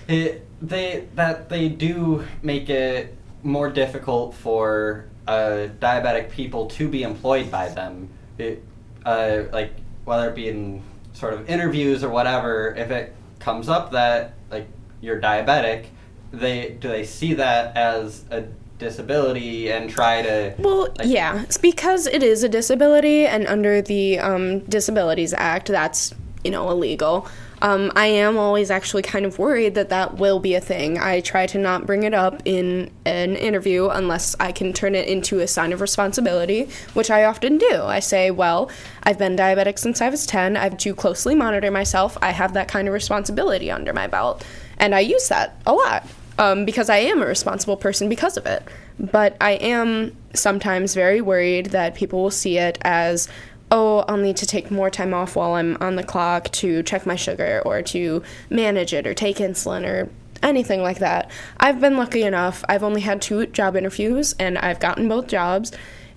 [0.08, 7.02] it, they that they do make it more difficult for uh, diabetic people to be
[7.02, 8.62] employed by them it,
[9.04, 9.72] uh, like
[10.04, 10.82] whether it be in
[11.12, 14.66] sort of interviews or whatever if it comes up that like
[15.00, 15.86] you're diabetic
[16.32, 18.44] they do they see that as a
[18.78, 23.82] disability and try to Well, like- yeah, it's because it is a disability, and under
[23.82, 27.28] the um, Disabilities Act, that's you know illegal.
[27.62, 30.98] Um, I am always actually kind of worried that that will be a thing.
[30.98, 35.08] I try to not bring it up in an interview unless I can turn it
[35.08, 37.82] into a sign of responsibility, which I often do.
[37.82, 38.70] I say, well,
[39.02, 40.56] I've been diabetic since I was 10.
[40.56, 42.16] I have to closely monitor myself.
[42.22, 44.44] I have that kind of responsibility under my belt.
[44.78, 46.06] And I use that a lot
[46.38, 48.62] um, because I am a responsible person because of it.
[48.98, 53.28] But I am sometimes very worried that people will see it as,
[53.70, 57.06] oh, I'll need to take more time off while I'm on the clock to check
[57.06, 60.09] my sugar or to manage it or take insulin or
[60.42, 61.30] anything like that.
[61.59, 62.64] I've been lucky enough.
[62.68, 65.72] I've only had two job interviews and I've gotten both jobs.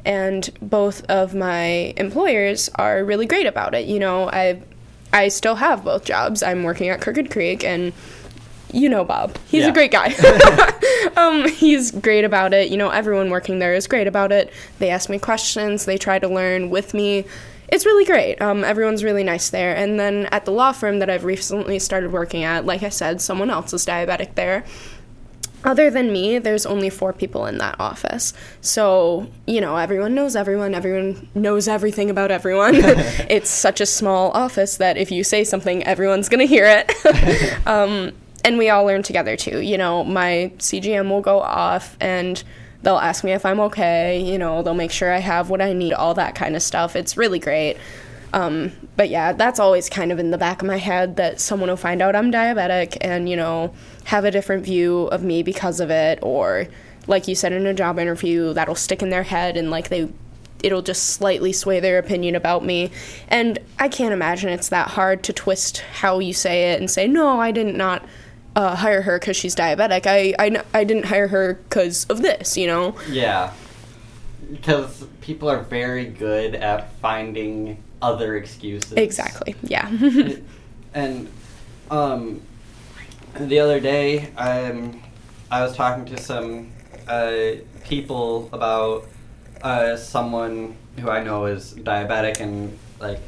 [0.05, 3.87] And both of my employers are really great about it.
[3.87, 4.61] You know, I
[5.13, 6.43] I still have both jobs.
[6.43, 7.93] I'm working at Crooked Creek and
[8.73, 9.37] you know Bob.
[9.49, 9.69] He's Yeah.
[9.69, 10.13] a great guy.
[11.17, 12.69] um, he's great about it.
[12.69, 14.51] You know, everyone working there is great about it.
[14.79, 15.85] They ask me questions.
[15.85, 17.25] They try to learn with me.
[17.69, 18.41] It's really great.
[18.41, 19.75] Um, everyone's really nice there.
[19.75, 23.21] And then at the law firm that I've recently started working at, like I said,
[23.21, 24.63] someone else is diabetic there.
[25.65, 28.33] other than me, there's only four people in that office.
[28.59, 32.75] So, you know, everyone knows everyone, everyone knows everything about everyone.
[33.29, 37.67] it's such a small office that if you say something, everyone's going to hear it.
[37.67, 38.11] um,
[38.43, 39.59] and we all learn together too.
[39.59, 42.43] You know, my CGM will go off and
[42.81, 44.21] they'll ask me if I'm okay.
[44.21, 46.95] You know, they'll make sure I have what I need, all that kind of stuff.
[46.95, 47.77] It's really great.
[48.33, 51.69] Um, but yeah, that's always kind of in the back of my head that someone
[51.69, 53.73] will find out I'm diabetic and, you know,
[54.05, 56.19] have a different view of me because of it.
[56.21, 56.67] Or,
[57.05, 60.11] like you said in a job interview, that'll stick in their head and, like, they.
[60.63, 62.89] It'll just slightly sway their opinion about me.
[63.27, 67.05] And I can't imagine it's that hard to twist how you say it and say,
[67.05, 68.05] no, I did not
[68.55, 70.05] uh, hire her because she's diabetic.
[70.05, 72.95] I, I, I didn't hire her because of this, you know?
[73.09, 73.53] Yeah.
[74.49, 78.93] Because people are very good at finding other excuses.
[78.93, 79.89] Exactly, yeah.
[80.93, 81.31] and
[81.89, 82.41] um,
[83.39, 85.01] the other day, um,
[85.49, 86.71] I was talking to some
[87.07, 89.07] uh, people about
[89.61, 93.19] uh, someone who I know is diabetic and like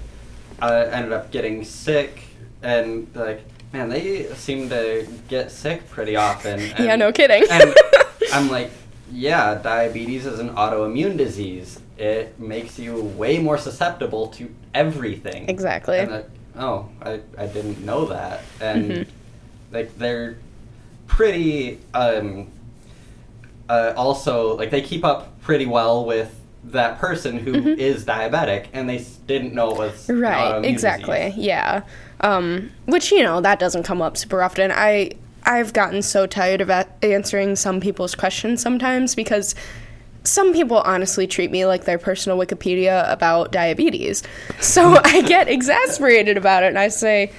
[0.60, 2.24] I ended up getting sick
[2.62, 3.42] and like
[3.76, 6.60] man they seem to get sick pretty often.
[6.78, 7.44] And, yeah, no kidding.
[7.52, 7.74] and
[8.34, 8.72] I'm like,
[9.12, 11.80] yeah, diabetes is an autoimmune disease.
[11.98, 15.48] It makes you way more susceptible to everything.
[15.50, 16.00] Exactly.
[16.00, 18.42] And like, oh, I, I didn't know that.
[18.62, 19.08] And Mhm.
[19.72, 20.38] like they're
[21.08, 22.48] pretty um
[23.70, 26.34] uh, also like they keep up pretty well with
[26.66, 28.32] that person who is Mhm.
[28.32, 31.46] diabetic and they s- didn't know it was right exactly disease.
[31.46, 31.82] yeah
[32.22, 34.72] um, which you know that doesn't come up super often.
[34.72, 35.12] I
[35.48, 39.54] i've gotten so tired of a- answering some people's questions sometimes because
[40.24, 44.24] some people honestly treat me like their personal wikipedia about diabetes.
[44.60, 47.32] So i get exasperated about it and i say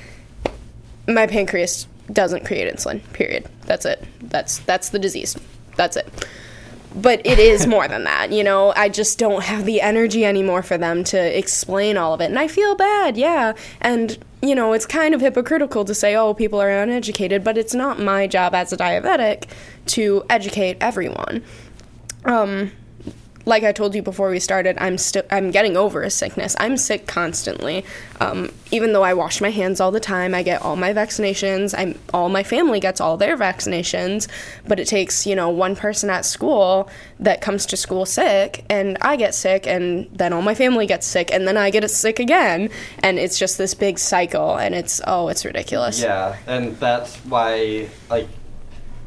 [1.08, 3.48] my pancreas doesn't create insulin period.
[3.62, 4.04] That's it.
[4.20, 5.36] That's that's the disease.
[5.76, 6.26] That's it
[6.94, 8.72] but it is more than that you know?
[8.76, 12.38] I just don't have the energy anymore for them to explain all of it and
[12.38, 13.52] i feel bad yeah.
[13.80, 17.74] And you know it's kind of hypocritical to say oh people are uneducated but it's
[17.74, 19.44] not my job as a diabetic
[19.86, 21.42] to educate everyone.
[22.24, 22.72] Um
[23.46, 26.56] like I told you before we started, I'm still I'm getting over a sickness.
[26.58, 27.84] I'm sick constantly.
[28.20, 31.72] Um, even though I wash my hands all the time, I get all my vaccinations.
[31.78, 34.26] I'm all my family gets all their vaccinations,
[34.66, 38.98] but it takes you know one person at school that comes to school sick, and
[39.00, 42.18] I get sick, and then all my family gets sick, and then I get sick
[42.18, 46.02] again, and it's just this big cycle, and it's oh, it's ridiculous.
[46.02, 48.28] Yeah, and that's why, like,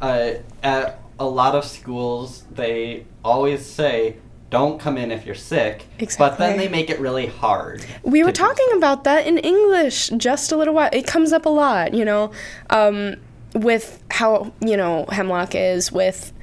[0.02, 4.16] uh, at a lot of schools, they always say,
[4.50, 5.86] "Don't come in if you're sick,"
[6.18, 7.86] but then they make it really hard.
[8.04, 10.90] We were talking about that in English just a little while.
[10.94, 12.32] It comes up a lot, you know,
[12.70, 13.16] um,
[13.54, 16.34] with how you know hemlock is with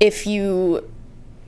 [0.00, 0.88] if you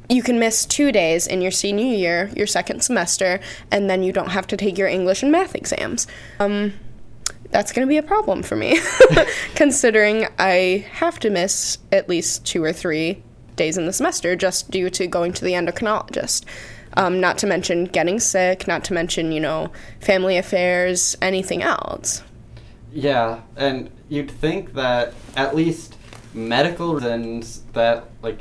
[0.09, 4.13] you can miss two days in your senior year, your second semester, and then you
[4.13, 6.07] don't have to take your English and math exams.
[6.39, 6.75] Um,
[7.51, 8.79] that's going to be a problem for me,
[9.55, 13.23] considering I have to miss at least two or three
[13.57, 16.45] days in the semester just due to going to the endocrinologist.
[16.99, 22.23] Um, not to mention getting sick, not to mention, you know, family affairs, anything else.
[22.93, 25.97] Yeah, and you'd think that at least
[26.33, 28.41] medical reasons that like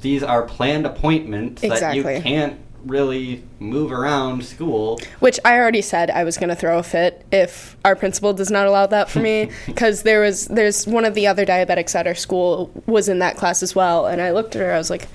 [0.00, 5.00] these are planned appointments that you can't really move around school.
[5.20, 8.50] Which I already said I was going to throw a fit if our principal does
[8.50, 12.06] not allow that for me because there was there's one of the other diabetics at
[12.06, 14.90] our school was in that class as well and I looked at her I was
[14.90, 15.08] like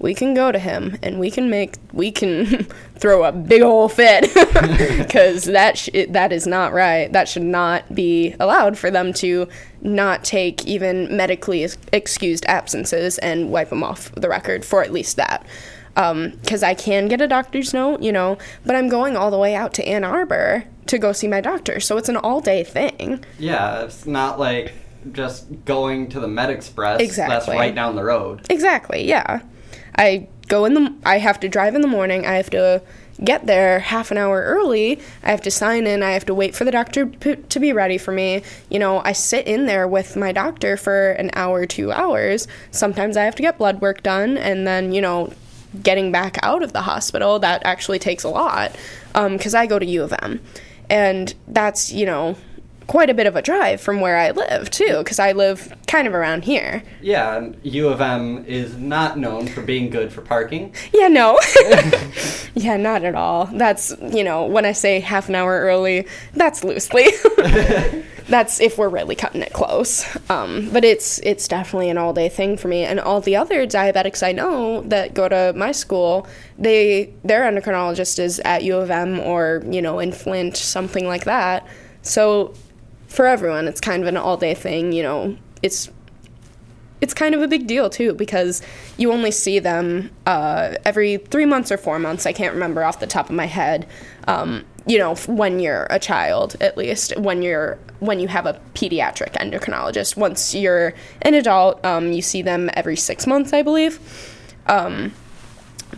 [0.00, 2.64] we can go to him and we can make we can
[2.96, 4.30] throw a big old fit.
[5.10, 7.12] Because that sh- that is not right.
[7.12, 9.48] That should not be allowed for them to
[9.82, 15.16] not take even medically excused absences and wipe them off the record for at least
[15.16, 15.44] that
[15.96, 19.38] Um, because I can get a doctor's note, you know, but I'm going all the
[19.38, 22.62] way out to Ann Arbor to go see my doctor, so it's an all day
[22.62, 23.24] thing.
[23.38, 24.72] Yeah, it's not like
[25.12, 27.34] just going to the Med Express Exactly.
[27.34, 28.46] that's right down the road.
[28.50, 29.40] Exactly, yeah.
[29.96, 32.82] I go in the, I have to drive in the morning, I have to
[33.22, 36.54] get there half an hour early, I have to sign in, I have to wait
[36.54, 38.42] for the doctor p- to be ready for me.
[38.70, 42.48] You know, I sit in there with my doctor for an hour, two hours.
[42.70, 45.32] Sometimes I have to get blood work done, and then, you know,
[45.82, 48.74] getting back out of the hospital, that actually takes a lot
[49.14, 50.40] um, because I go to U of M.
[50.88, 52.36] And that's, you know,
[52.90, 56.08] quite a bit of a drive from where I live, too, because I live kind
[56.08, 56.82] of around here.
[57.00, 60.74] Yeah, and U of M is not known for being good for parking.
[60.92, 61.38] Yeah, no.
[62.56, 63.46] yeah, not at all.
[63.46, 67.06] That's, you know, when I say half an hour early, that's loosely.
[68.26, 70.04] that's if we're really cutting it close.
[70.28, 72.82] Um, but it's it's definitely an all day thing for me.
[72.82, 76.26] And all the other diabetics I know that go to my school,
[76.58, 81.24] they their endocrinologist is at U of M or you know in Flint, something like
[81.24, 81.68] that.
[82.02, 82.54] So
[83.10, 84.92] for everyone, it's kind of an all day thing.
[84.92, 85.90] You know, it's
[87.00, 88.62] it's kind of a big deal too because
[88.96, 92.24] you only see them uh, every three months or four months.
[92.24, 93.86] I can't remember off the top of my head.
[94.28, 98.58] Um, you know, when you're a child, at least when you're when you have a
[98.74, 100.16] pediatric endocrinologist.
[100.16, 103.98] Once you're an adult, um, you see them every six months, I believe.
[104.66, 105.12] Um,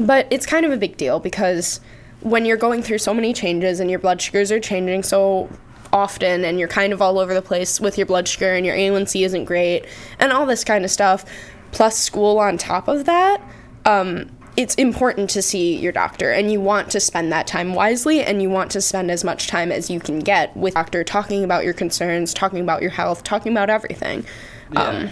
[0.00, 1.80] but it's kind of a big deal because
[2.20, 5.50] when you're going through so many changes and your blood sugars are changing so
[5.92, 8.74] often and you're kind of all over the place with your blood sugar and your
[8.74, 9.84] A1C isn't great
[10.18, 11.24] and all this kind of stuff,
[11.70, 13.40] plus school on top of that,
[13.84, 18.22] um, it's important to see your doctor and you want to spend that time wisely
[18.22, 21.42] and you want to spend as much time as you can get with doctor talking
[21.42, 24.24] about your concerns, talking about your health, talking about everything.
[24.72, 24.82] Yeah.
[24.82, 25.08] Um,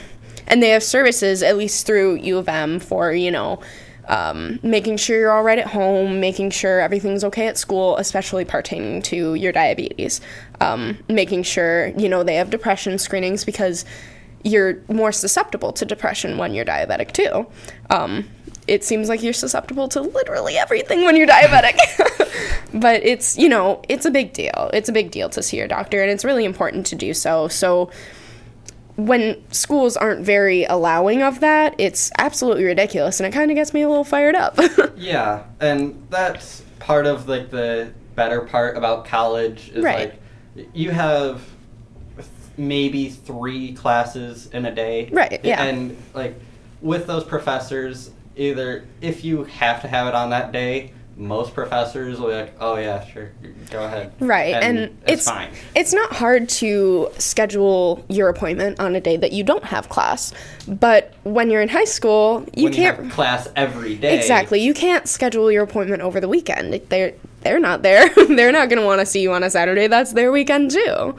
[0.47, 3.61] and they have services, at least through U of M, for, you know,
[4.11, 8.45] um, making sure you're all right at home, making sure everything's okay at school, especially
[8.45, 10.21] pertaining to your diabetes.
[10.61, 13.85] Um, making sure, you know, they have depression screenings because
[14.43, 17.47] you're more susceptible to depression when you're diabetic too.
[17.89, 18.29] Um,
[18.67, 21.79] it seems like you're susceptible to literally everything when you're diabetic.
[22.81, 24.71] but it's, you know, it's a big deal.
[24.73, 27.47] It's a big deal to see your doctor, and it's really important to do so.
[27.47, 27.91] So,
[29.07, 33.73] when schools aren't very allowing of that, it's absolutely ridiculous, and it kind of gets
[33.75, 34.59] me a little fired up.
[34.97, 40.13] Yeah, and that's part of like the better part about college is Right.
[40.55, 41.41] like you have
[42.17, 42.29] th-
[42.59, 45.09] maybe three classes in a day.
[45.11, 45.63] Right, yeah.
[45.65, 46.39] And like
[46.83, 52.19] with those professors, either if you have to have it on that day, most professors
[52.19, 53.31] will be like, "Oh yeah, sure,
[53.71, 55.51] go ahead." Right, and, it's, it's fine.
[55.77, 60.33] It's not hard to schedule your appointment on a day that you don't have class,
[60.67, 64.19] but when you're in high school, you when can't you have class every day.
[64.19, 64.61] exactly.
[64.61, 66.73] You can't schedule your appointment over the weekend.
[66.89, 67.13] They're
[67.43, 68.09] they're not there.
[68.29, 69.89] they're not going to want to see you on a Saturday.
[69.89, 71.15] That's their weekend too.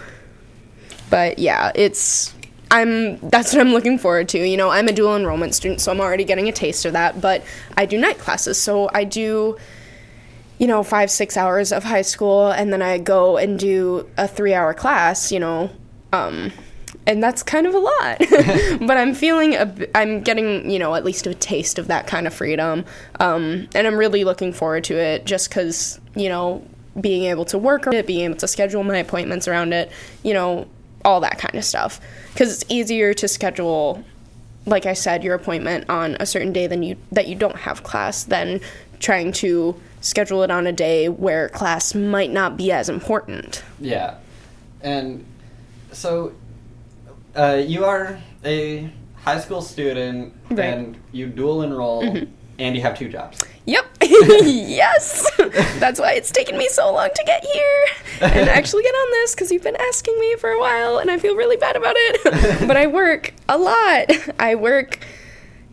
[1.11, 2.33] But yeah, it's
[2.71, 4.39] I'm that's what I'm looking forward to.
[4.39, 7.21] You know, I'm a dual enrollment student, so I'm already getting a taste of that.
[7.21, 7.43] But
[7.77, 9.57] I do night classes, so I do
[10.61, 14.27] you know, five, six hours of high school, and then I go and do a
[14.27, 15.71] three hour class, you know,
[16.13, 16.51] um,
[17.07, 18.19] and that's kind of a lot.
[18.87, 22.27] but I'm feeling, a, I'm getting, you know, at least a taste of that kind
[22.27, 22.85] of freedom.
[23.19, 26.63] Um, and I'm really looking forward to it just because, you know,
[26.99, 29.91] being able to work on it, being able to schedule my appointments around it,
[30.21, 30.67] you know,
[31.03, 31.99] all that kind of stuff.
[32.33, 34.05] Because it's easier to schedule
[34.67, 37.81] like I said, your appointment on a certain day than you that you don't have
[37.81, 38.61] class than
[38.99, 43.63] trying to schedule it on a day where class might not be as important.
[43.79, 44.15] Yeah,
[44.81, 45.25] and
[45.91, 46.33] so
[47.35, 50.57] uh, you are a high school student, Right.
[50.57, 50.59] Mm-hmm.
[50.59, 53.39] and you dual enroll, and you have two jobs.
[53.65, 53.85] Yep.
[54.01, 55.29] yes.
[55.79, 57.85] That's why it's taken me so long to get here
[58.21, 61.19] and actually get on this because you've been asking me for a while and I
[61.19, 62.59] feel really bad about it.
[62.67, 64.11] but I work a lot.
[64.39, 64.99] I work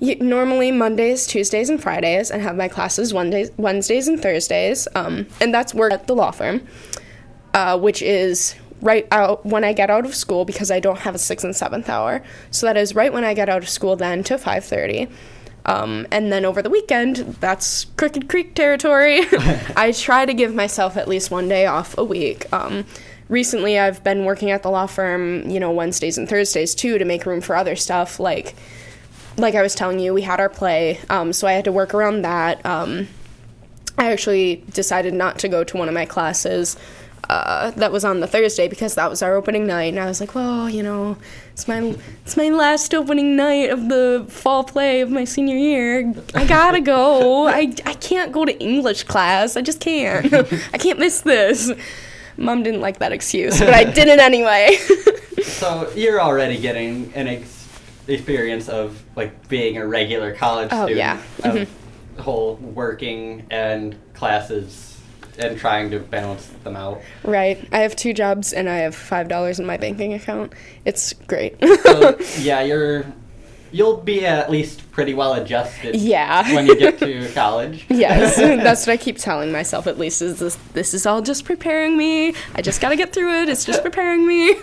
[0.01, 4.87] normally Mondays, Tuesdays, and Fridays and have my classes Wednesdays, Wednesdays and Thursdays.
[4.95, 6.67] Um, and that's work at the law firm,
[7.55, 11.15] uh, which is right out when I get out of school because I don't have
[11.15, 12.23] a sixth and seventh hour.
[12.51, 15.09] So that is right when I get out of school then to 5:30.
[15.67, 19.21] Um, and then over the weekend, that's Crooked Creek territory.
[19.77, 22.51] I try to give myself at least one day off a week.
[22.53, 22.87] Um,
[23.29, 27.05] recently, I've been working at the law firm, you know, Wednesdays and Thursdays too, to
[27.05, 28.19] make room for other stuff.
[28.19, 28.55] Like,
[29.39, 31.95] like I was telling you, we had our play, um, so I had to work
[31.95, 32.64] around that.
[32.64, 33.09] Um,
[33.97, 36.76] I actually decided not to go to one of my classes
[37.28, 40.20] uh, that was on the Thursday because that was our opening night, and I was
[40.20, 41.16] like, well, you know,
[41.53, 46.14] it's my it's my last opening night of the fall play of my senior year.
[46.34, 47.47] I gotta go.
[47.49, 49.57] I I can't go to English class.
[49.57, 50.32] I just can't.
[50.72, 51.70] I can't miss this.
[52.36, 54.78] Mom didn't like that excuse, but I did it anyway.
[55.43, 57.58] So you're already getting an ex-
[58.09, 61.49] experience of like being a regular college Oh, student, yeah.
[61.49, 61.67] of Mhm.
[62.17, 64.97] the whole working and classes
[65.39, 67.01] and trying to balance them out.
[67.23, 67.63] right.
[67.71, 70.53] I have two jobs and I have five dollars in my banking account.
[70.85, 71.57] It's great.
[71.83, 73.05] So yeah, you're
[73.71, 75.95] you'll be at least pretty well adjusted.
[75.95, 76.55] Yeah.
[76.55, 77.85] when you get to college.
[77.91, 79.87] yes, that's what I keep telling myself.
[79.87, 82.35] At least is this this is all just preparing me.
[82.57, 83.49] I just got to get through it.
[83.51, 84.55] It's just preparing me.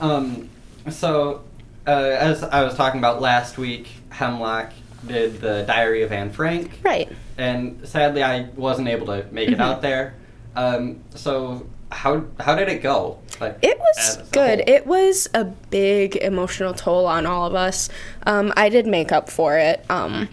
[0.00, 0.48] Um,
[0.90, 1.42] so,
[1.86, 4.72] uh, as I was talking about last week, Hemlock
[5.06, 7.10] did the Diary of Anne Frank, right.
[7.38, 10.14] and sadly I wasn't able to make it out there.
[10.56, 13.18] Um, so how how did it go?
[13.40, 14.60] Like, It was good.
[14.60, 14.74] whole?
[14.74, 17.88] It was a big emotional toll on all of us.
[18.24, 19.84] Um, I did make up for it.
[19.90, 20.28] Um,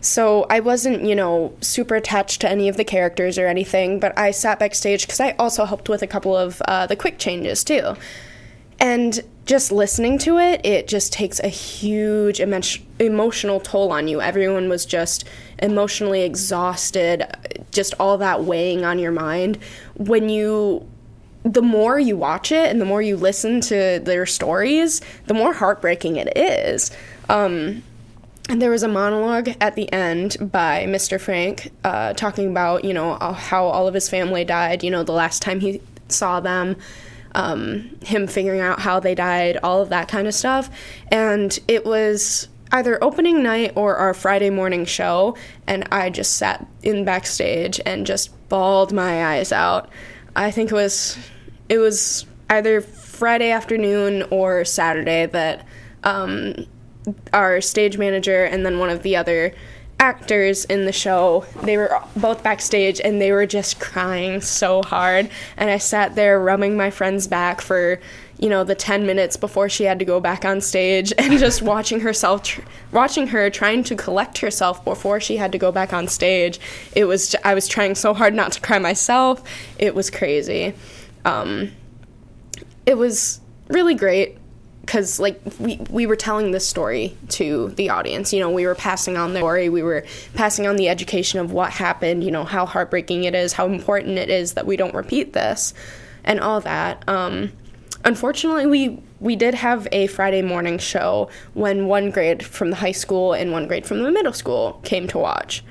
[0.00, 4.16] so I wasn't, you know, super attached to any of the characters or anything, but
[4.18, 7.64] I sat backstage because I also helped with a couple of uh, the quick changes
[7.64, 7.94] too.
[8.80, 12.60] And just listening to it, it just takes a huge emo-
[12.98, 14.20] emotional toll on you.
[14.20, 15.24] Everyone was just
[15.60, 17.24] emotionally exhausted,
[17.72, 19.58] just all that weighing on your mind.
[19.96, 20.86] When you,
[21.44, 25.54] the more you watch it and the more you listen to their stories, the more
[25.54, 26.90] heartbreaking it is.
[27.28, 27.82] Um,
[28.50, 31.20] and there was a monologue at the end by Mr.
[31.20, 35.12] Frank uh, talking about, you know, how all of his family died, you know, the
[35.12, 36.76] last time he saw them,
[37.38, 40.68] um, him figuring out how they died, all of that kind of stuff.
[41.12, 45.36] And it was either opening night or our Friday morning show,
[45.66, 49.88] and I just sat in backstage and just bawled my eyes out.
[50.34, 51.16] I think it was
[51.68, 55.64] it was either Friday afternoon or Saturday that
[56.02, 56.66] um,
[57.32, 59.54] our stage manager and then one of the other
[60.00, 65.28] actors in the show they were both backstage and they were just crying so hard.
[65.56, 68.00] And i sat there rubbing my friend's back for
[68.38, 71.60] you know the 10 minutes before she had to go back on stage and just
[71.62, 72.60] watching herself tr-
[72.92, 76.60] watching her trying to collect herself before she had to go back on stage.
[76.94, 79.42] It was j- i was trying so hard not to cry myself.
[79.78, 80.74] It was crazy.
[81.24, 81.72] Um,
[82.86, 84.37] it was really great
[84.88, 88.32] because like we we were telling this story to the audience.
[88.32, 89.68] You know we were passing on the story.
[89.68, 93.52] We were passing on the education of what happened you know how heartbreaking it is
[93.52, 95.74] how important it is that we don't repeat this
[96.24, 97.06] and all that.
[97.06, 97.52] Um
[98.02, 102.92] unfortunately we we did have a friday morning show when one grade from the high
[102.92, 105.62] school and one grade from the middle school came to watch.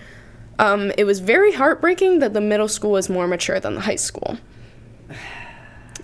[0.59, 3.95] Um, it was very heartbreaking that the middle school was more mature than the high
[3.95, 4.37] school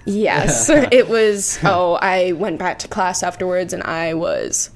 [0.06, 1.60] Yes, it was.
[1.64, 4.70] Oh, I went back to class afterwards and I was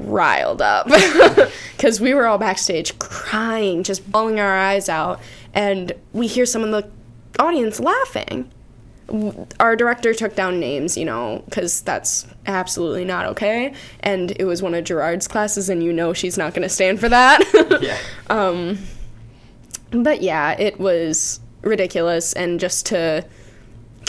[0.00, 0.86] riled up
[1.76, 5.20] because we were all backstage crying, just bawling our eyes out,
[5.54, 6.88] and we hear some of the
[7.42, 8.50] audience laughing.
[9.58, 13.74] Our director took down names, you know, because that's absolutely not okay.
[14.00, 17.00] And it was one of Gerard's classes, and you know she's not going to stand
[17.00, 17.42] for that.
[17.82, 17.98] yeah.
[18.28, 18.78] Um,
[19.90, 23.26] but yeah, it was ridiculous, and just to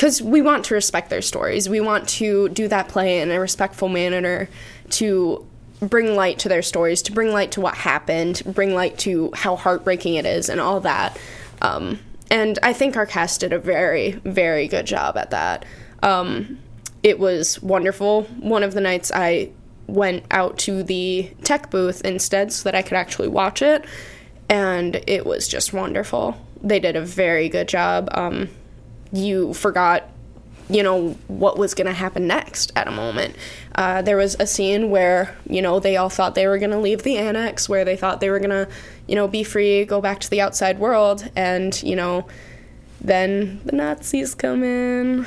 [0.01, 1.69] because we want to respect their stories.
[1.69, 4.49] We want to do that play in a respectful manner
[4.89, 5.47] to
[5.79, 9.55] bring light to their stories, to bring light to what happened, bring light to how
[9.55, 11.19] heartbreaking it is, and all that.
[11.61, 11.99] Um,
[12.31, 15.65] and I think our cast did a very, very good job at that.
[16.01, 16.57] Um,
[17.03, 18.23] it was wonderful.
[18.39, 19.51] One of the nights I
[19.85, 23.85] went out to the tech booth instead so that I could actually watch it,
[24.49, 26.43] and it was just wonderful.
[26.63, 28.09] They did a very good job.
[28.13, 28.49] Um,
[29.12, 30.09] you forgot
[30.70, 33.36] you know what was going to happen next at a moment.
[33.76, 36.80] Uh, there was a scene where you know they all thought they were going to
[36.80, 38.68] leave the annex where they thought they were going to
[39.07, 42.26] you know be free go back to the outside world and you know
[43.01, 45.26] then the nazis come in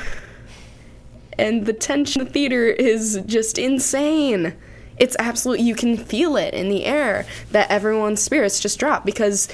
[1.38, 4.54] and the tension in the theater is just insane.
[4.96, 9.48] It's absolute you can feel it in the air that everyone's spirits just drop because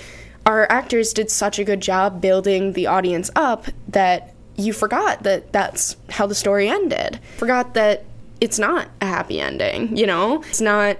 [0.46, 5.52] our actors did such a good job building the audience up that you forgot that
[5.52, 7.18] that's how the story ended.
[7.38, 8.04] Forgot that
[8.40, 10.42] it's not a happy ending you know?
[10.44, 10.96] It's not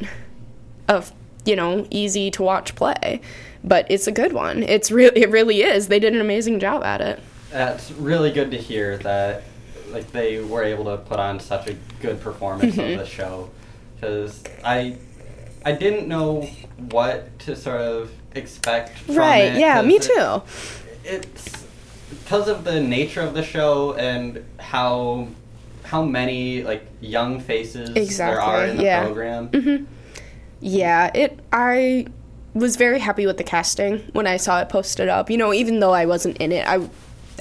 [0.88, 1.04] a
[1.44, 3.20] you know easy to watch play
[3.62, 4.62] but it's a good one.
[4.62, 5.88] It's really it really is.
[5.88, 7.20] They did an amazing job at it.
[7.50, 9.42] That's really good to hear that
[9.90, 12.92] like they were able to put on such a good performance Mhm.
[12.94, 13.50] of the show.
[13.96, 14.96] Because I
[15.64, 16.48] I didn't know
[16.90, 20.42] what to sort of expect from right yeah me it- too
[21.04, 21.64] It's
[22.10, 25.28] because of the nature of the show and how
[25.84, 29.04] how many like young faces there are in the yeah.
[29.04, 29.48] program.
[29.48, 29.84] hmm
[30.60, 31.38] Yeah, it.
[31.52, 32.06] I
[32.54, 35.30] was very happy with the casting when I saw it posted up.
[35.30, 36.88] You know, even though I wasn't in it, I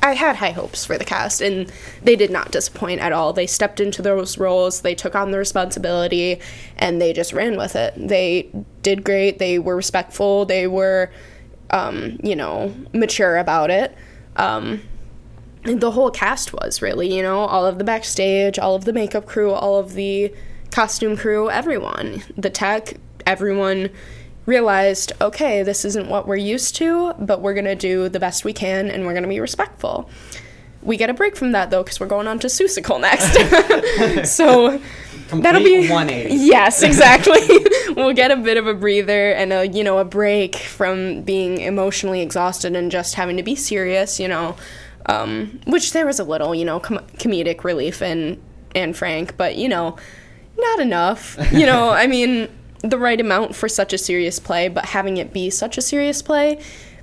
[0.01, 1.71] I had high hopes for the cast, and
[2.03, 3.33] they did not disappoint at all.
[3.33, 6.39] They stepped into those roles, they took on the responsibility,
[6.77, 7.93] and they just ran with it.
[7.97, 8.49] They
[8.81, 9.39] did great.
[9.39, 10.45] They were respectful.
[10.45, 11.11] They were,
[11.69, 13.95] um, you know, mature about it.
[14.35, 14.81] Um,
[15.63, 19.25] the whole cast was really, you know, all of the backstage, all of the makeup
[19.25, 20.33] crew, all of the
[20.71, 22.93] costume crew, everyone, the tech,
[23.25, 23.89] everyone
[24.49, 28.51] realized, okay, this isn't what we're used to, but we're gonna do the best we
[28.51, 30.09] can and we're gonna be respectful.
[30.81, 34.27] We get a break from that though, because we're going on to Seussical next.
[34.35, 34.81] so
[35.31, 36.33] that'll be 180.
[36.33, 37.39] Yes, exactly.
[37.95, 41.59] we'll get a bit of a breather and a you know a break from being
[41.61, 44.19] emotionally exhausted and just having to be serious.
[44.19, 44.55] You know,
[45.05, 48.41] um, which there was a little, you know, com- comedic relief in
[48.73, 49.97] Anne Frank, but you know,
[50.57, 51.37] not enough.
[51.51, 52.47] You know, I mean,
[52.81, 56.21] the right amount for such a serious play, but having it be such a serious
[56.21, 56.59] play,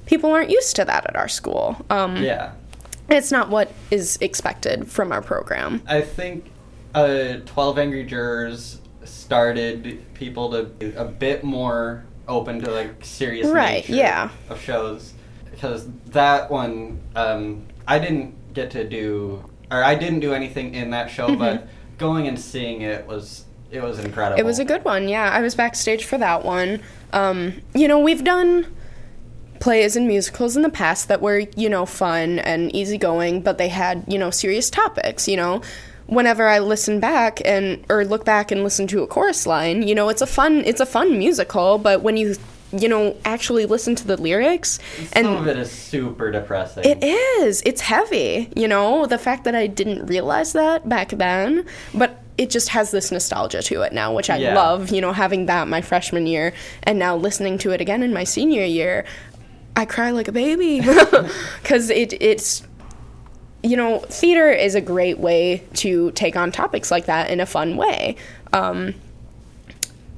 [0.06, 1.84] people aren't used to that at our school.
[1.90, 2.52] Um, Yeah.
[3.08, 5.80] It's not what is expected from our program.
[5.86, 6.50] I think
[6.92, 13.46] uh, 12 Angry Jurors started people to be a bit more open to like serious
[13.46, 14.30] Right, nature yeah.
[14.48, 15.12] of shows
[15.50, 20.90] because that one um, I didn't get to do or I didn't do anything in
[20.90, 21.68] that show but
[21.98, 23.45] going and seeing it was
[23.76, 24.40] it was incredible.
[24.40, 25.30] It was a good one, yeah.
[25.30, 26.80] I was backstage for that one.
[27.12, 28.66] Um, you know, we've done
[29.60, 33.68] plays and musicals in the past that were, you know, fun and easygoing, but they
[33.68, 35.62] had, you know, serious topics, you know.
[36.06, 39.94] Whenever I listen back and or look back and listen to a chorus line, you
[39.94, 42.36] know, it's a fun it's a fun musical, but when you
[42.72, 44.78] you know actually listen to the lyrics
[45.12, 46.84] and Some of it is super depressing.
[46.84, 47.62] it is.
[47.64, 51.64] It's heavy, you know, the fact that I didn't realize that back then,
[51.94, 54.54] but it just has this nostalgia to it now, which I Yeah.
[54.54, 58.12] love, you know, having that my freshman year and now listening to it again in
[58.12, 59.04] my senior year.
[59.74, 60.80] I cry like a baby
[61.64, 62.62] cuz it it's
[63.62, 67.46] you know, theater is a great way to take on topics like that in a
[67.46, 68.16] fun way.
[68.52, 68.94] Um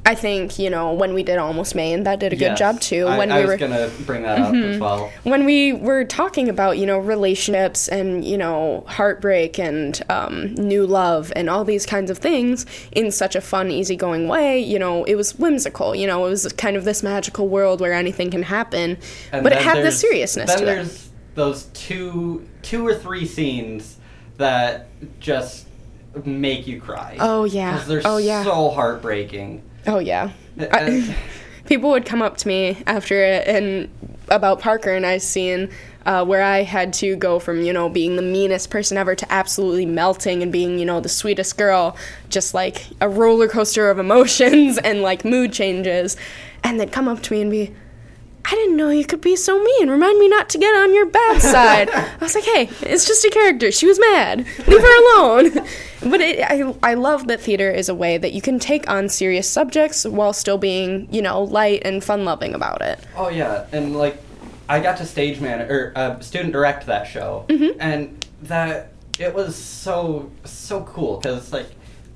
[0.09, 3.05] I think, you know, when we did Almost Maine, that did a good job too.
[3.05, 3.73] When I we was were Mm-hmm.
[3.75, 5.13] gonna bring that up as well.
[5.25, 10.87] when we were talking about you know relationships and you know heartbreak and um, new
[10.87, 15.05] love and all these kinds of things in such a fun easygoing way you know
[15.05, 18.43] it was whimsical you know it was kind of this magical world where anything can
[18.45, 18.97] happen
[19.33, 23.27] And but it had the seriousness then to it there's those two two or three
[23.27, 23.99] scenes
[24.39, 24.89] that
[25.21, 25.67] just
[26.25, 27.17] make you cry.
[27.21, 27.77] Oh, yeah.
[27.77, 28.43] 'Cause they're Oh, yeah.
[28.43, 29.63] so heartbreaking.
[29.87, 31.17] Oh yeah Uh, I-
[31.67, 33.89] people would come up to me after it and
[34.29, 35.71] about parker and i scene
[36.07, 39.31] uh, where I had to go from, you know, being the meanest person ever to
[39.31, 41.99] absolutely melting and being, you know, the sweetest girl,
[42.31, 46.17] just like a roller coaster of emotions and like mood changes.
[46.65, 47.75] And they'd come up to me and be,
[48.51, 49.91] I didn't know you could be so mean.
[49.91, 51.91] Remind me not to get on your bad side.
[51.91, 53.71] I was like, hey, it's just a character.
[53.71, 54.39] She was mad.
[54.67, 55.51] Leave her alone.
[56.11, 59.09] but it, I, I love that theater is a way that you can take on
[59.11, 62.99] serious subjects while still being, you know, light and fun loving about it.
[63.17, 64.19] Oh yeah, and like
[64.69, 67.81] I got to stage man or uh, student direct that show, Mm-hmm.
[67.81, 71.67] and that it was so so cool because like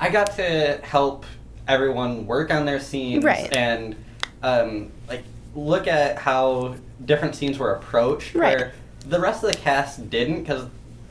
[0.01, 1.27] I got to help
[1.69, 3.55] everyone work on their scenes Right.
[3.57, 3.97] and
[4.43, 5.25] um, like
[5.55, 6.75] look at how
[7.05, 8.57] different scenes were approached Right.
[8.59, 8.73] where
[9.09, 10.67] the rest of the cast didn't because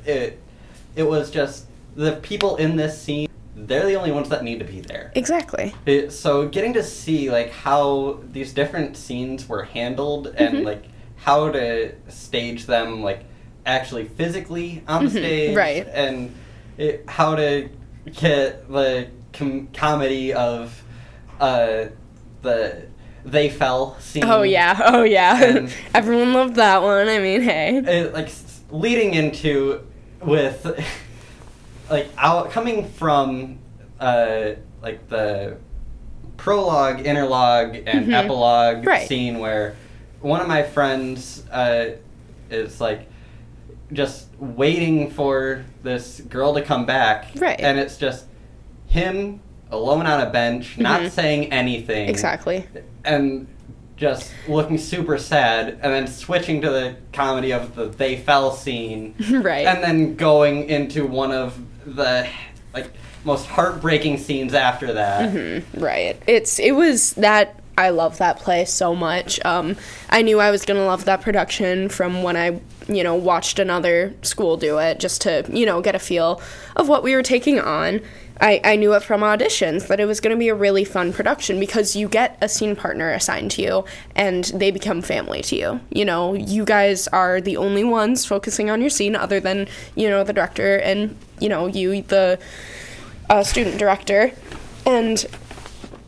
[0.06, 0.40] it
[0.96, 1.66] it was just
[1.96, 5.76] the people in this scene they're the only ones that need to be there Exactly.
[5.86, 10.66] it, so getting to see like how these different scenes were handled and Mhm.
[10.66, 10.84] like
[11.18, 13.24] how to stage them like
[13.66, 15.88] actually physically on the Mhm, stage right.
[15.94, 16.34] and
[16.78, 17.70] it, how to
[18.20, 20.82] get the com- comedy of
[21.40, 21.86] uh,
[22.42, 22.84] the
[23.26, 25.68] they fell scene Oh yeah, oh yeah.
[25.94, 27.08] Everyone loved that one.
[27.08, 27.78] I mean, hey.
[27.78, 28.30] it, like
[28.72, 29.82] leading into
[30.22, 30.66] with
[31.90, 33.60] like out coming from
[34.00, 34.52] uh
[34.82, 35.58] like the
[36.38, 38.14] prologue interlogue and Mhm.
[38.14, 39.08] epilogue Right.
[39.08, 39.76] scene where
[40.22, 41.92] one of my friends uh
[42.50, 43.08] is like
[43.94, 47.60] just waiting for this girl to come back Right.
[47.60, 48.26] and it's just
[48.88, 49.41] him
[49.72, 51.12] alone on a bench not Mhm.
[51.12, 52.66] saying anything Exactly.
[53.06, 53.48] and
[53.98, 59.14] just looking super sad and then switching to the comedy of the they fell scene
[59.32, 59.66] right.
[59.68, 62.28] and then going into one of the
[62.74, 62.90] like
[63.24, 66.18] most heartbreaking scenes after that Mhm, right.
[66.28, 69.40] It's it was that I love that play so much.
[69.46, 69.76] Um,
[70.10, 74.14] I knew I was gonna love that production from when I you know watched another
[74.24, 76.42] school do it just to you know get a feel
[76.76, 78.02] of what we were taking on.
[78.40, 81.14] I, I knew it from auditions that it was going to be a really fun
[81.14, 85.56] production because you get a scene partner assigned to you and they become family to
[85.56, 85.80] you.
[85.90, 90.10] You know, you guys are the only ones focusing on your scene other than, you
[90.10, 92.40] know, the director and, you know, you, the
[93.30, 94.32] uh, student director.
[94.86, 95.26] And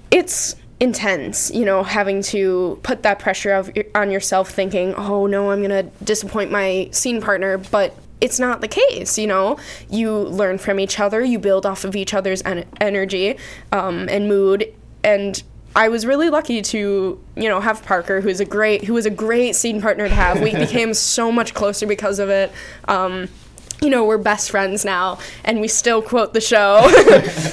[0.09, 5.51] it's intense, you know, having to put that pressure of, on yourself thinking, oh no,
[5.51, 9.57] I'm going to disappoint my scene partner, but it's not the case, you know.
[9.89, 13.37] You learn from each other, you build off of each other's en- energy
[13.73, 15.43] um, and mood, and
[15.75, 19.09] I was really lucky to, you know, have Parker, who's a great, who was a
[19.09, 20.39] great scene partner to have.
[20.39, 22.51] We became so much closer because of it.
[22.87, 23.27] Um,
[23.81, 26.79] you know, we're best friends now, and we still quote the show.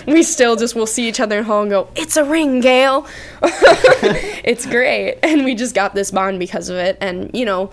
[0.06, 3.08] we still just will see each other in hall and go, "It's a ring, Gayle."
[3.42, 6.96] it's great, and we just got this bond because of it.
[7.00, 7.72] And you know,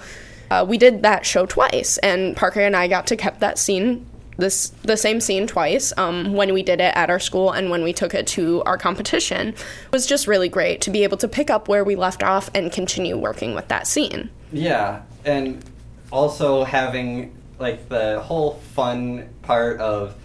[0.49, 4.05] Uh, we did that show twice, and Parker and I got to keep that scene
[4.37, 7.83] this the same scene twice um, when we did it at our school and when
[7.83, 9.49] we took it to our competition.
[9.49, 12.49] It was just really great to be able to pick up where we left off
[12.53, 14.29] and continue working with that scene.
[14.51, 15.63] Yeah, and
[16.11, 20.15] also having like the whole fun part of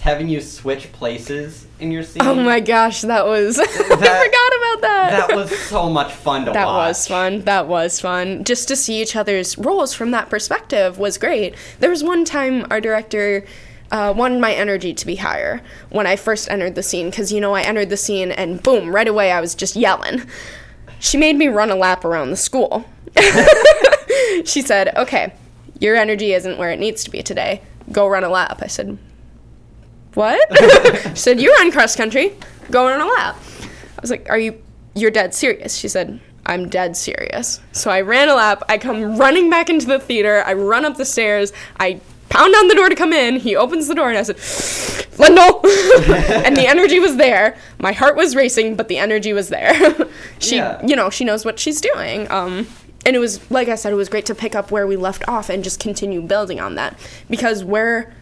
[0.00, 2.22] having you switch places in your scene.
[2.22, 6.52] oh my gosh that was i forgot about that That was so much fun to
[6.52, 6.76] That watch.
[6.84, 7.40] That was fun.
[7.42, 8.44] That was fun.
[8.44, 11.54] Just to see each other's roles from that perspective was great.
[11.80, 13.44] There was one time our director
[13.90, 17.40] uh, wanted my energy to be higher when I first entered the scene because, you
[17.40, 20.22] know, I entered the scene and boom, right away I was just yelling.
[21.00, 22.84] She made me run a lap around the school.
[24.44, 25.32] she said, okay,
[25.80, 27.62] your energy isn't where it needs to be today.
[27.90, 28.58] Go run a lap.
[28.62, 28.98] I said,
[30.18, 30.40] what?
[31.10, 32.34] she said, you're on cross country.
[32.72, 33.36] Go run a lap.
[33.96, 34.60] I was like, are you,
[34.96, 35.76] you're dead serious?
[35.76, 37.60] She said, I'm dead serious.
[37.70, 38.64] So I ran a lap.
[38.68, 40.42] I come running back into the theater.
[40.44, 41.52] I run up the stairs.
[41.78, 42.00] I
[42.30, 43.36] pound on the door to come in.
[43.36, 44.36] He opens the door and I said,
[45.18, 45.62] Lendall!
[46.44, 47.56] and the energy was there.
[47.78, 49.74] My heart was racing, but the energy was there.
[50.40, 50.84] she, Yeah.
[50.84, 52.28] you know, she knows what she's doing.
[52.30, 52.66] Um,
[53.06, 55.28] and it was, like I said, it was great to pick up where we left
[55.28, 56.98] off and just continue building on that.
[57.30, 58.12] Because where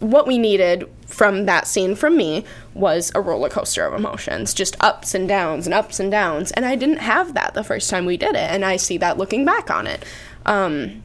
[0.00, 2.44] what we needed from that scene from me
[2.74, 6.50] was a roller coaster of emotions, just ups and downs and ups and downs.
[6.52, 9.16] And I didn't have that the first time we did it, and I see that
[9.18, 10.04] looking back on it.
[10.44, 11.02] Um,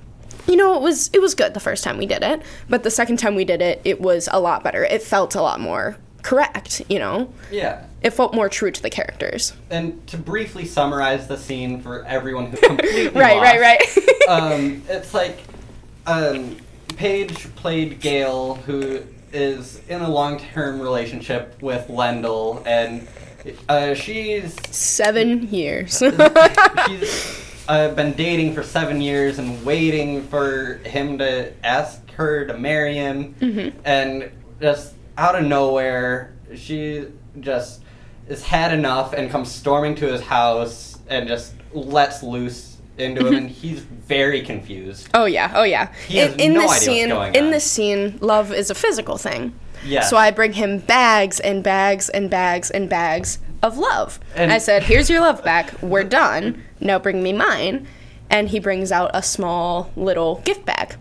[0.47, 2.91] you know, it was it was good the first time we did it, but the
[2.91, 4.83] second time we did it, it was a lot better.
[4.83, 6.81] It felt a lot more correct.
[6.89, 7.83] You know, Yeah.
[8.01, 9.53] it felt more true to the characters.
[9.69, 14.83] And to briefly summarize the scene for everyone who completely right, lost, right, right, um,
[14.89, 15.39] it's like
[16.07, 16.57] um,
[17.05, 19.01] Paige played Gayle, who
[19.33, 23.07] is in a long-term relationship with Lendall, and
[23.67, 25.97] uh, she's Seven years.
[26.87, 32.55] she's uh, been dating for seven years and waiting for him to ask her to
[32.55, 33.73] marry him, Mhm.
[33.83, 34.31] and
[34.61, 37.07] just out of nowhere, she
[37.39, 37.81] just
[38.27, 43.35] has had enough and comes storming to his house and just lets loose into him,
[43.35, 45.09] and he's very confused.
[45.13, 45.91] Oh yeah, oh yeah.
[46.07, 49.53] He in in no what's scene, in this scene, love is a physical thing.
[49.85, 50.09] Yes.
[50.09, 54.19] So I bring him bags and bags and bags and bags of love.
[54.35, 55.81] And- I said, "Here's your love back.
[55.81, 56.63] We're done.
[56.79, 57.87] Now bring me mine."
[58.29, 60.95] And he brings out a small little gift bag.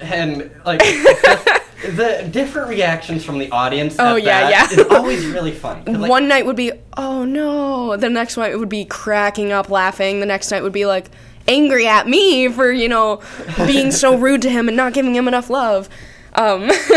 [0.00, 0.80] and like
[1.82, 3.96] the different reactions from the audience.
[3.98, 4.70] Oh, yeah, yeah.
[4.70, 5.92] is always really funny.
[5.92, 9.68] like, One night would be, "Oh no." The next night it would be cracking up
[9.68, 10.20] laughing.
[10.20, 11.10] The next night would be like
[11.48, 13.20] angry at me for, you know,
[13.66, 15.88] being so rude to him and not giving him enough love.
[16.34, 16.62] Um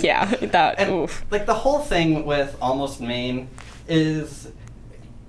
[0.00, 1.24] yeah, that and oof.
[1.30, 3.48] like the whole thing with Almost Maine
[3.88, 4.52] is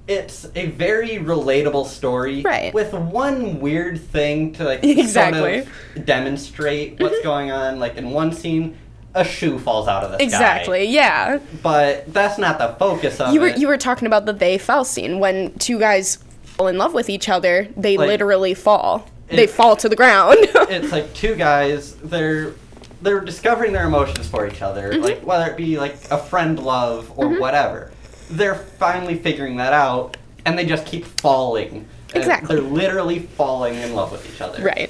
[0.07, 2.73] it's a very relatable story Right.
[2.73, 5.61] with one weird thing to like Exactly.
[5.63, 7.79] sort of demonstrate what's going on.
[7.79, 8.77] Like in one scene,
[9.13, 10.23] a shoe falls out of the sky.
[10.23, 10.85] Exactly.
[10.85, 11.39] Yeah.
[11.61, 13.57] But that's not the focus of You were it.
[13.57, 17.09] you were talking about the they fell scene when two guys fall in love with
[17.09, 19.07] each other, they Like- literally fall.
[19.29, 20.37] they fall to the ground.
[20.41, 22.53] it's like two guys they're
[23.01, 25.01] they're discovering their emotions for each other Mm-hmm.
[25.03, 27.90] like whether it be like a friend love or whatever
[28.31, 32.55] they're finally figuring that out and they just keep falling Exactly.
[32.55, 34.89] they're literally falling in love with each other Right.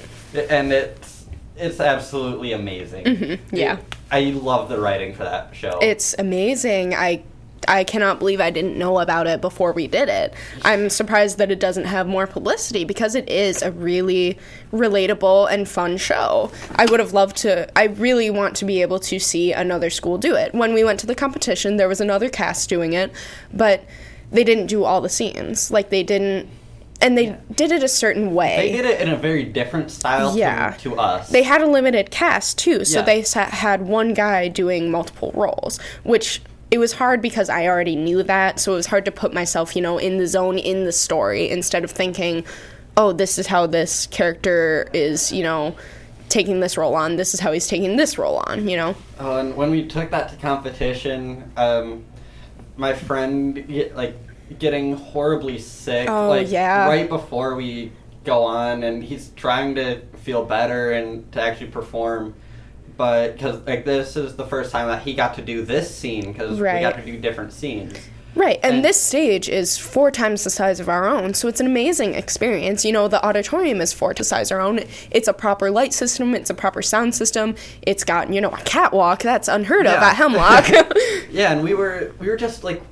[0.50, 1.24] and it's
[1.56, 3.74] it's absolutely amazing Mhm, yeah.
[3.78, 6.94] It- i love the writing for that show it's amazing.
[6.94, 7.22] I
[7.68, 10.34] I cannot believe I didn't know about it before we did it.
[10.62, 14.38] I'm surprised that it doesn't have more publicity because it is a really
[14.72, 16.50] relatable and fun show.
[16.74, 20.18] I would have loved to I really want to be able to see another school
[20.18, 20.54] do it.
[20.54, 23.12] When we went to the competition, there was another cast doing it,
[23.52, 23.84] but
[24.30, 25.70] they didn't do all the scenes.
[25.70, 26.48] Like they didn't
[27.00, 27.36] and they Yeah.
[27.54, 28.56] did it a certain way.
[28.70, 30.70] they did it in a very different style Yeah.
[30.78, 33.04] to, to us They had a limited cast too, so Yeah.
[33.04, 36.40] they had one guy doing multiple roles, which
[36.72, 39.76] it was hard because I already knew that, so it was hard to put myself,
[39.76, 42.46] you know, in the zone in the story instead of thinking,
[42.96, 45.76] "Oh, this is how this character is, you know,
[46.30, 47.16] taking this role on.
[47.16, 48.94] This is how he's taking this role on." You know.
[49.20, 52.04] Oh, and when we took that to competition, um,
[52.78, 53.62] my friend
[53.94, 54.16] like
[54.58, 56.08] getting horribly sick.
[56.08, 56.88] Oh, like yeah.
[56.88, 57.92] right before we
[58.24, 62.34] go on, and he's trying to feel better and to actually perform.
[63.02, 66.30] But because like this is the first time that he got to do this scene
[66.30, 66.82] because we Right.
[66.82, 67.98] got to do different scenes.
[68.36, 71.58] Right, and, And- this stage is four times the size of our own, so it's
[71.58, 72.84] an amazing experience.
[72.84, 74.84] You know, the auditorium is four to size of our own.
[75.10, 77.56] It's a proper light system, it's a proper sound system.
[77.82, 80.68] It's got, you know, a catwalk that's unheard of at Hemlock.
[81.32, 82.82] Yeah, and we were we were just like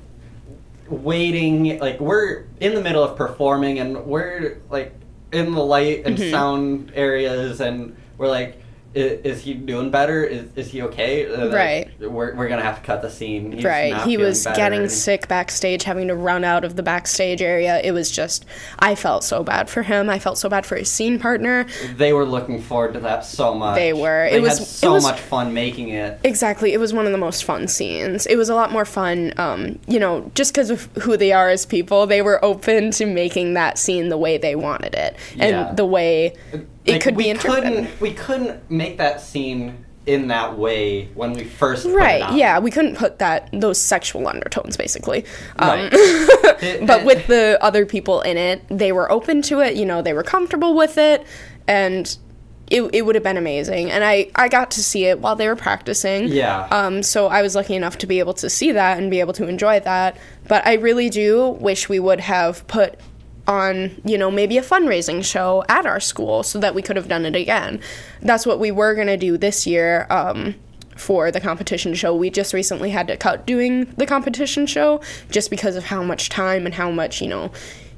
[0.89, 4.93] waiting like we're in the middle of performing and we're like
[5.31, 6.31] in the light and Mhm.
[6.31, 8.60] sound areas, and we're like,
[8.93, 10.23] is, is he doing better?
[10.23, 11.25] Is, is he okay?
[11.33, 11.89] Uh, Right.
[11.99, 13.51] We're, we're gonna have to cut the scene.
[13.53, 13.95] He's right.
[14.03, 17.79] He was better, getting sick backstage, having to run out of the backstage area.
[17.83, 18.45] It was just,
[18.79, 20.09] I felt so bad for him.
[20.09, 21.65] I felt so bad for his scene partner.
[21.95, 23.75] They were looking forward to that so much.
[23.75, 24.27] They were.
[24.29, 26.19] They It was- had it so was- much fun making it.
[26.23, 26.73] Exactly.
[26.73, 28.25] It was one of the most fun scenes.
[28.25, 31.49] It was a lot more fun, um, you know, just because of who they are
[31.49, 32.07] as people.
[32.07, 35.71] They were open to making that scene the way they wanted it and Yeah.
[35.73, 36.33] the way
[36.85, 37.73] it Like, could we be interpreted.
[37.73, 42.33] Couldn't, we couldn't make that scene in that way when we first Right.
[42.33, 45.25] Yeah, we couldn't put that those sexual undertones basically.
[45.57, 46.81] Um, Right.
[46.87, 49.75] But with the other people in it, they were open to it.
[49.75, 51.25] You know, they were comfortable with it,
[51.67, 52.15] and
[52.69, 53.91] it, it would have been amazing.
[53.91, 56.27] And I I got to see it while they were practicing.
[56.27, 56.67] Yeah.
[56.71, 57.03] Um.
[57.03, 59.47] So I was lucky enough to be able to see that and be able to
[59.47, 60.17] enjoy that.
[60.47, 62.99] But I really do wish we would have put
[63.51, 67.09] on, you know, maybe a fundraising show at our school so that we could have
[67.09, 67.79] done it again.
[68.21, 70.55] That's what we were going to do this year um,
[70.95, 72.15] for the competition show.
[72.15, 76.29] We just recently had to cut doing the competition show just because of how much
[76.29, 77.51] time and how much, you know,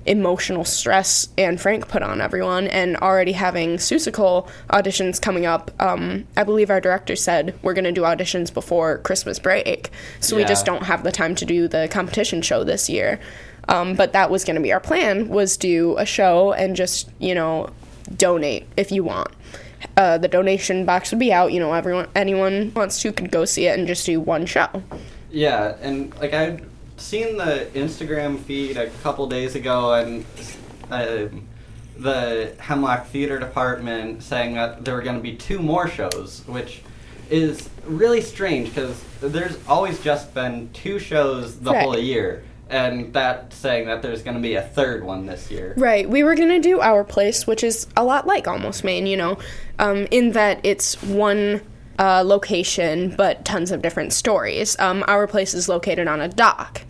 [0.06, 5.72] emotional stress Anne Frank put on everyone and already having Seussical auditions coming up.
[5.80, 9.92] Um, I believe our director said we're going to do auditions before Christmas break.
[10.20, 13.20] So we just don't have the time to do the competition show this year.
[13.68, 17.10] Um, but that was going to be our plan was do a show and just
[17.20, 17.70] you know
[18.16, 19.30] donate if you want.
[19.98, 21.52] Uh, the donation box would be out.
[21.52, 24.84] You know, everyone, anyone wants to could go see it and just do one show.
[25.32, 26.66] Yeah, and like I'd
[26.98, 30.26] seen the Instagram feed a couple days ago, and
[30.92, 31.48] um
[31.98, 36.82] the Hemlock Theater Department saying that there were going to be two more shows, which
[37.30, 42.44] is really strange because there's always just been two shows the whole year,
[42.74, 45.76] and that saying that there's going to be a third one this year.
[45.78, 46.10] Right.
[46.10, 49.38] We were gonna do our place, which is a lot like Almost Maine, you know,
[49.78, 51.62] um, in that it's one
[52.00, 54.78] uh, location but tons of different stories.
[54.80, 56.82] Um, our place is located on a dock,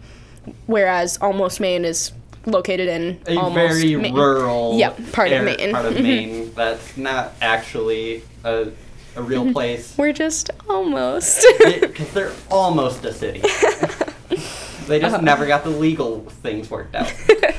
[0.68, 2.14] whereas Almost Maine is
[2.46, 4.14] located in A almost very Maine.
[4.16, 5.74] rural Yep, part of Maine.
[5.74, 5.96] part of.
[6.02, 8.70] Maine that's not actually a,
[9.18, 9.98] a real place.
[9.98, 11.46] We're just almost.
[11.60, 13.42] because they're almost a city.
[14.88, 15.24] they just Uh-huh.
[15.24, 17.12] never got the legal things worked out.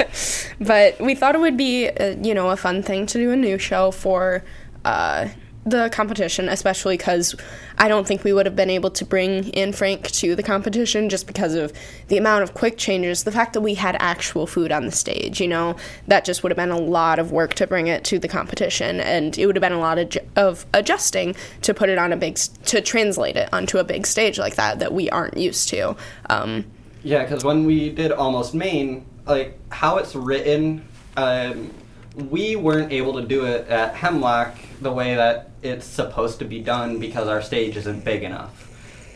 [0.61, 3.37] but we thought it would be, uh, you know, a fun thing to do a
[3.37, 4.45] new show for
[4.85, 5.29] uh,
[5.67, 7.35] the competition, especially because
[7.79, 11.09] I don't think we would have been able to bring in Frank to the competition
[11.09, 11.73] just because of
[12.09, 13.25] the amount of quick changes.
[13.25, 16.53] The fact that we had actual food on the stage, you know, that just would
[16.53, 19.57] have been a lot of work to bring it to the competition, and it would
[19.57, 23.37] have been a lot of, of adjusting to put it on a big, to translate
[23.37, 25.97] it onto a big stage like that that we aren't used to.
[26.29, 26.67] Um,
[27.05, 30.85] Yeah, because when we did Almost Maine, like how it's written,
[31.17, 31.71] um,
[32.17, 36.61] we weren't able to do it at Hemlock the way that it's supposed to be
[36.61, 38.71] done because our stage isn't big enough.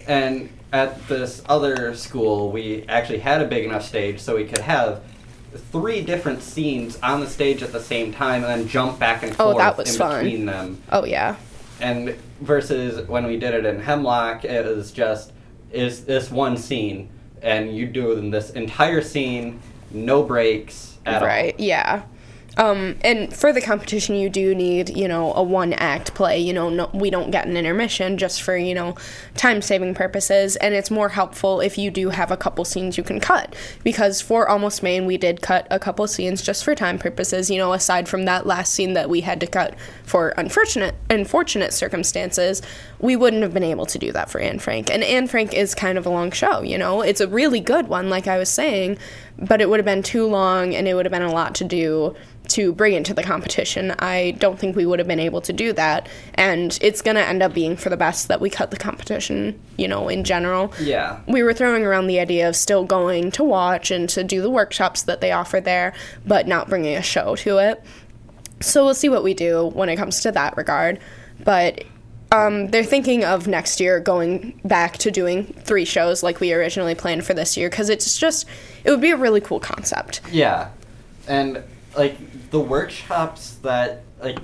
[0.07, 4.59] And at this other school, we actually had a big enough stage so we could
[4.59, 5.03] have
[5.73, 9.33] three different scenes on the stage at the same time and then jump back and
[9.39, 10.25] Oh, forth that was in fun.
[10.25, 10.83] between them.
[10.93, 11.37] oh, yeah.
[11.81, 15.33] and versus when we did it in Hemlock, it was just
[15.73, 17.09] is this one scene,
[17.43, 19.61] and you do this entire scene,
[19.91, 22.03] no breaks at right yeah.
[22.57, 26.53] Um, and for the competition you do need you know a one act play you
[26.53, 28.97] know no, we don't get an intermission just for you know
[29.37, 33.05] time saving purposes and it's more helpful if you do have a couple scenes you
[33.05, 36.99] can cut because for almost maine we did cut a couple scenes just for time
[36.99, 40.97] purposes you know aside from that last scene that we had to cut for unfortunate
[41.11, 42.61] unfortunate circumstances
[43.01, 45.75] we wouldn't have been able to do that for anne frank and anne frank is
[45.75, 48.49] kind of a long show you know it's a really good one like i was
[48.49, 48.99] saying
[49.39, 51.65] but it would have been too long and it would have been a lot to
[51.65, 52.15] do
[52.49, 53.95] to bring into the competition.
[53.99, 56.09] I don't think we would have been able to do that.
[56.35, 59.61] And it's going to end up being for the best that we cut the competition,
[59.77, 60.73] you know, in general.
[60.81, 61.21] Yeah.
[61.27, 64.51] We were throwing around the idea of still going to watch and to do the
[64.51, 65.95] workshops that they offer there,
[66.27, 67.83] but not bringing a show to it.
[68.61, 70.99] So we'll see what we do when it comes to that regard.
[71.45, 71.85] But
[72.33, 76.95] um, they're thinking of next year going back to doing three shows like we originally
[76.95, 78.47] planned for this year because it's just,
[78.85, 80.21] it would be a really cool concept.
[80.31, 80.71] Yeah,
[81.27, 81.63] and
[81.97, 84.39] like the workshops that like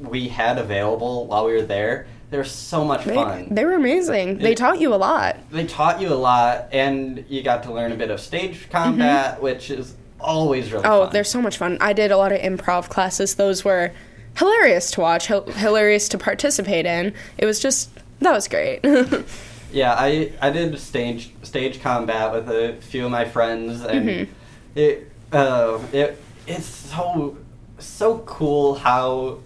[0.00, 3.48] we had available while we were there, they were so much They, fun.
[3.50, 4.38] they were amazing.
[4.38, 5.36] They taught you a lot.
[5.50, 9.40] they taught you a lot, and you got to learn a bit of stage combat,
[9.40, 10.92] which is always really Mm-hmm.
[10.92, 11.12] Oh, fun.
[11.12, 11.78] they're so much fun.
[11.80, 13.34] I did a lot of improv classes.
[13.36, 13.92] Those were
[14.36, 17.14] hilarious to watch, hil- hilarious to participate in.
[17.38, 18.80] It was just, that was great.
[19.72, 24.32] Yeah, I I did stage stage combat with a few of my friends, and Mm-hmm.
[24.76, 27.36] it uh it it's so
[27.80, 29.40] so cool how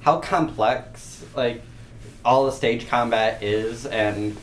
[0.00, 1.60] how complex like
[2.24, 4.38] all the stage combat is and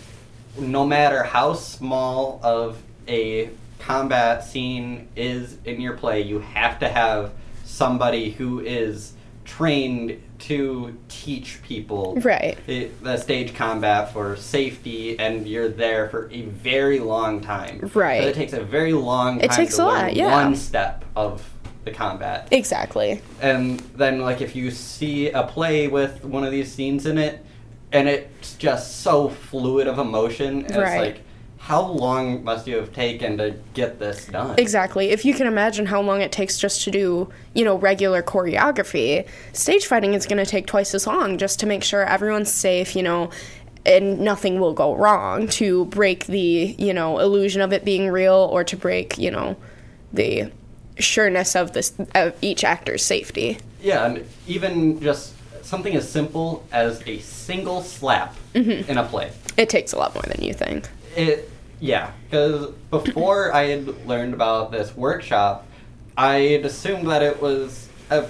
[0.59, 2.77] no matter how small of
[3.07, 3.49] a
[3.79, 7.31] combat scene is in your play you have to have
[7.63, 9.13] somebody who is
[9.45, 12.57] trained to teach people Right.
[12.67, 18.23] it, the stage combat for safety and you're there for a very long time Right.
[18.23, 20.31] So it takes a very long time It takes to a lot, yeah.
[20.31, 21.47] one step of
[21.83, 23.21] the combat Exactly.
[23.41, 27.43] and then like if you see a play with one of these scenes in it
[27.91, 30.99] and it's just so fluid of emotion it's Right.
[31.01, 31.21] like
[31.71, 35.11] how long must you have taken to get this done Exactly.
[35.11, 39.25] If you can imagine how long it takes just to do, you know, regular choreography,
[39.53, 42.93] stage fighting is going to take twice as long just to make sure everyone's safe,
[42.93, 43.29] you know,
[43.85, 48.49] and nothing will go wrong to break the, you know, illusion of it being real
[48.51, 49.55] or to break, you know,
[50.11, 50.51] the
[50.99, 53.57] sureness of this of each actor's safety.
[53.81, 58.91] yeah and even just something as simple as a single slap Mm-hmm.
[58.91, 60.89] in a play It takes a lot more than you think.
[61.15, 61.49] It
[61.81, 65.65] yeah, because before I had learned about this workshop,
[66.15, 68.27] I had assumed that it was a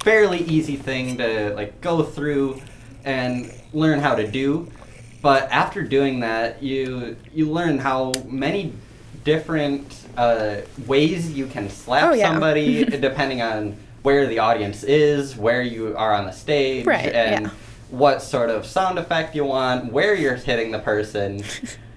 [0.00, 2.60] fairly easy thing to like go through
[3.04, 4.70] and learn how to do.
[5.22, 8.72] But after doing that, you you learn how many
[9.24, 10.56] different uh,
[10.86, 12.30] ways you can slap Oh, yeah.
[12.30, 17.46] somebody depending on where the audience is, where you are on the stage, Right, and
[17.46, 17.50] yeah.
[17.90, 21.42] what sort of sound effect you want, where you're hitting the person.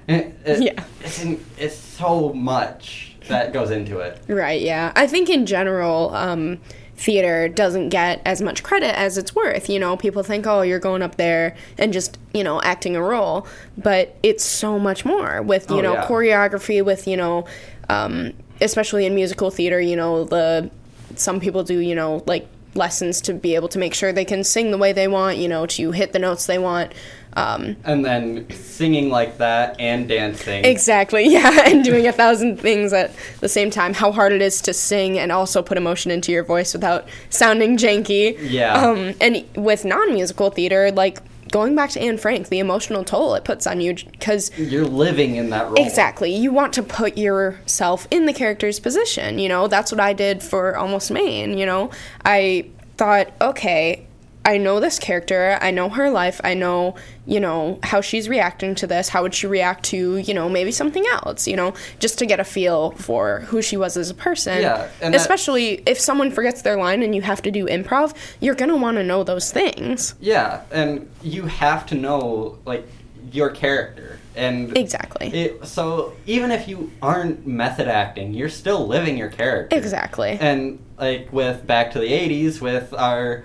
[0.09, 0.83] It- it- Yeah.
[1.03, 4.17] It's, in, it's so much that goes into it.
[4.27, 4.91] Right, yeah.
[4.95, 6.59] I think in general, um,
[6.97, 9.69] theater doesn't get as much credit as it's worth.
[9.69, 13.01] You know, people think, oh, you're going up there and just, you know, acting a
[13.01, 13.47] role.
[13.77, 16.07] But it's so much more with, you Oh, know, yeah.
[16.07, 17.45] choreography, with, you know,
[17.87, 20.69] um, especially in musical theater, you know, the
[21.15, 24.43] some people do, you know, like lessons to be able to make sure they can
[24.43, 26.93] sing the way they want, you know, to hit the notes they want.
[27.33, 30.65] Um, And then singing like that and dancing.
[30.65, 33.93] Exactly, yeah, and doing a thousand things at the same time.
[33.93, 37.77] How hard it is to sing and also put emotion into your voice without sounding
[37.77, 38.37] janky.
[38.41, 38.73] Yeah.
[38.73, 41.19] Um, and with non musical theater, like
[41.51, 45.35] going back to Anne Frank, the emotional toll it puts on you because You're living
[45.35, 45.75] in that role.
[45.75, 46.33] Exactly.
[46.33, 49.39] You want to put yourself in the character's position.
[49.39, 51.57] You know, that's what I did for Almost Maine.
[51.57, 51.91] You know,
[52.25, 52.67] I
[52.97, 54.05] thought, okay,
[54.45, 55.59] I know this character.
[55.61, 56.39] I know her life.
[56.43, 59.09] I know, you know, how she's reacting to this.
[59.09, 62.39] How would she react to, you know, maybe something else, you know, just to get
[62.39, 64.61] a feel for who she was as a person.
[64.61, 68.15] Yeah, and that- Especially if someone forgets their line and you have to do improv,
[68.39, 70.15] you're going to want to know those things.
[70.21, 72.87] Yeah, and you have to know, like,
[73.31, 74.17] your character.
[74.35, 75.27] And Exactly.
[75.27, 79.75] it, so even if you aren't method acting, you're still living your character.
[79.77, 80.37] exactly.
[80.39, 83.43] And like with Back to the '80s, with our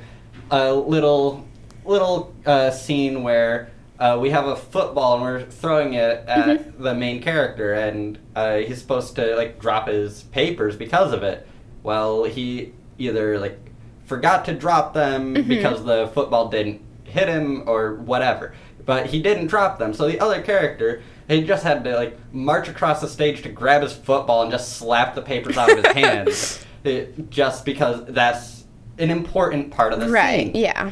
[0.54, 1.44] uh, little
[1.84, 6.82] little uh, scene where uh, we have a football and we're throwing it at Mm-hmm.
[6.82, 11.46] the main character, and uh, he's supposed to like drop his papers because of it.
[11.82, 13.58] Well, he either like
[14.06, 15.48] forgot to drop them Mm-hmm.
[15.48, 18.54] because the football didn't hit him or whatever.
[18.86, 22.68] But he didn't drop them, so the other character he just had to like march
[22.68, 25.94] across the stage to grab his football and just slap the papers out of his
[26.04, 28.53] hands, it, just because that's
[28.98, 30.46] an important part of the right.
[30.46, 30.52] scene.
[30.54, 30.90] Yeah.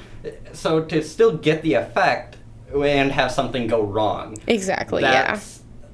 [0.52, 2.36] So to still get the effect
[2.74, 5.02] and have something go wrong, Exactly.
[5.02, 5.38] yeah.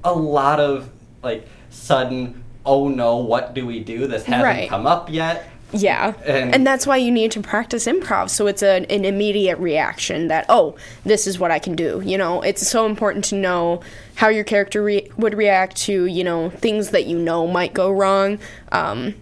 [0.03, 0.89] a lot of
[1.23, 2.43] like sudden.
[2.65, 3.17] Oh no!
[3.17, 4.05] What do we do?
[4.05, 4.69] This hasn't Right.
[4.69, 5.49] come up yet.
[5.71, 6.13] Yeah.
[6.25, 8.29] And- And, that's why you need to practice improv.
[8.29, 12.01] So it's a, an immediate reaction that, oh, this is what I can do.
[12.03, 13.81] You know, it's so important to know
[14.15, 17.91] how your character re- would react to, you know, things that you know might go
[17.91, 18.39] wrong.
[18.71, 19.13] Um,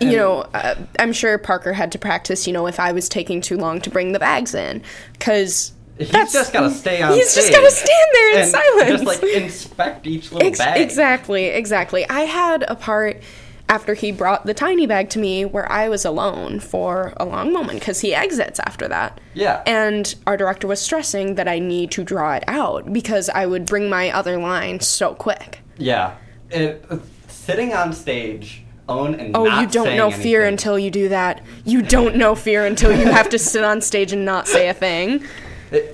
[0.00, 3.40] you know, uh, I'm sure Parker had to practice, you know, if I was taking
[3.40, 4.82] too long to bring the bags in.
[5.12, 5.72] Because.
[5.98, 8.90] He's just gotta stay on He's just gotta stand there in and silence.
[8.90, 10.80] Just like inspect each little Ex- bag.
[10.80, 12.08] Exactly, exactly.
[12.08, 13.22] I had a part
[13.70, 17.52] after he brought the tiny bag to me where I was alone for a long
[17.52, 19.20] moment because he exits after that.
[19.32, 19.62] Yeah.
[19.64, 23.66] And our director was stressing that I need to draw it out because I would
[23.66, 25.60] bring my other line so quick.
[25.78, 26.16] Yeah.
[26.50, 26.84] It,
[27.28, 31.42] sitting on stage, own and Oh, you don't know fear until you do that.
[31.64, 34.74] You don't know fear until you have to sit on stage and not say a
[34.74, 35.24] thing.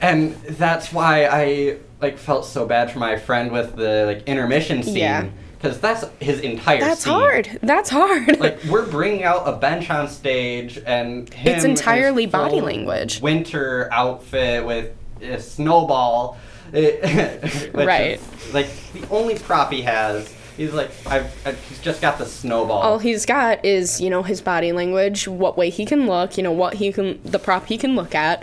[0.02, 4.82] and that's why I like felt so bad for my friend with the like intermission
[4.82, 5.26] scene Yeah.
[5.58, 7.12] because that's his entire That's scene.
[7.12, 7.58] hard.
[7.62, 8.40] That's hard.
[8.40, 13.20] Like we're bringing out a bench on stage and him It's entirely his body language.
[13.20, 14.92] Winter outfit with
[15.22, 16.36] a snowball,
[16.72, 18.20] Right.
[18.20, 22.24] is, like the only prop he has He's like, I've, I've he's just got the
[22.26, 22.80] snowball.
[22.82, 26.42] all he's got is you know his body language what way he can look you
[26.42, 28.42] know what he can the prop he can look at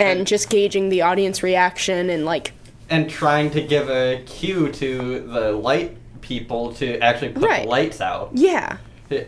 [0.00, 2.52] and just gauging the audience reaction and like
[2.88, 7.62] and trying to give a cue to the light people to actually put Right.
[7.64, 8.30] the lights out.
[8.34, 8.76] yeah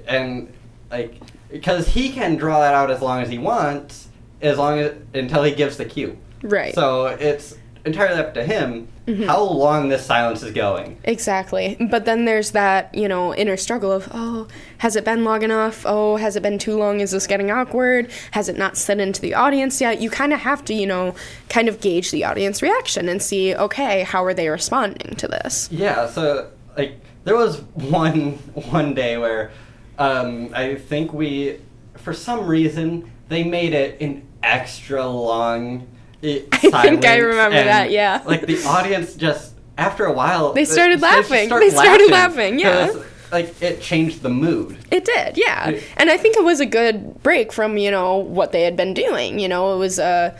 [0.07, 0.53] And
[0.91, 1.20] like
[1.51, 4.09] because he can draw that out as long as he wants,
[4.41, 6.16] as long as until he gives the cue.
[6.43, 9.24] right So it's entirely up to him Mm-hmm.
[9.24, 10.97] how long this silence is going.
[11.03, 11.76] Exactly.
[11.91, 14.47] But then there's that, you know, inner struggle of, oh,
[14.78, 15.83] has it been long enough?
[15.85, 17.01] Oh, has it been too long?
[17.01, 18.09] Is this getting awkward?
[18.31, 20.01] Has it not set into the audience yet?
[20.01, 21.16] You kind of have to, you know,
[21.49, 25.68] kind of gauge the audience reaction and see, okay, how are they responding to this?
[25.72, 28.35] Yeah, so like there was one
[28.70, 29.51] one day where
[29.99, 31.59] um, I think we,
[31.97, 35.89] for some reason, they made it an extra long.
[36.23, 38.23] I I think I remember that, yeah.
[38.27, 41.47] Like the audience just after a while They started laughing.
[41.47, 42.89] start They started laughing, yeah.
[42.89, 44.77] 'cause, Like it changed the mood.
[44.91, 45.71] It did, yeah.
[45.71, 45.81] Yeah.
[45.97, 48.93] And I think it was a good break from, you know, what they had been
[48.93, 49.39] doing.
[49.39, 50.35] You know, it was a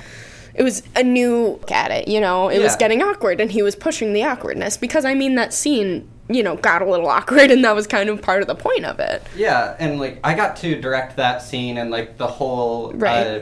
[0.53, 2.49] it was a new look at it, you know.
[2.49, 6.09] It was getting awkward and he was pushing the awkwardness because I mean that scene,
[6.29, 8.85] you know, got a little awkward and that was kind of part of the point
[8.85, 9.23] of it.
[9.37, 13.27] Yeah, and like I got to direct that scene and like the whole Right.
[13.27, 13.41] uh,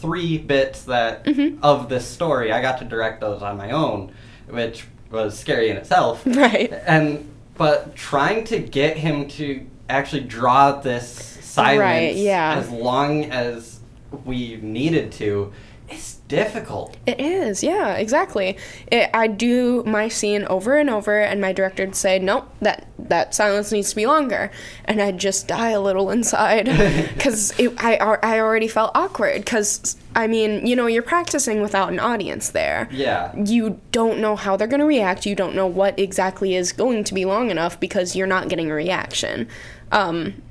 [0.00, 1.62] three bits that Mm-hmm.
[1.62, 2.52] of this story.
[2.52, 4.12] I got to direct those on my own,
[4.48, 6.24] which was scary in itself.
[6.26, 6.72] Right.
[6.86, 11.08] And but trying to get him to actually draw this
[11.42, 12.54] silence Right, yeah.
[12.56, 13.80] as long as
[14.24, 15.52] we needed to
[16.28, 16.96] difficult.
[17.06, 18.56] It is, yeah, exactly.
[18.92, 22.86] It, I do my scene over and over, and my director would say, "Nope, that
[22.98, 24.50] that silence needs to be longer,"
[24.84, 26.66] and I'd just die a little inside
[27.14, 29.44] because I I already felt awkward.
[29.44, 32.88] Because I mean, you know, you're practicing without an audience there.
[32.90, 33.34] Yeah.
[33.36, 35.26] You don't know how they're going to react.
[35.26, 38.70] You don't know what exactly is going to be long enough because you're not getting
[38.70, 39.48] a reaction.
[39.92, 40.42] Um,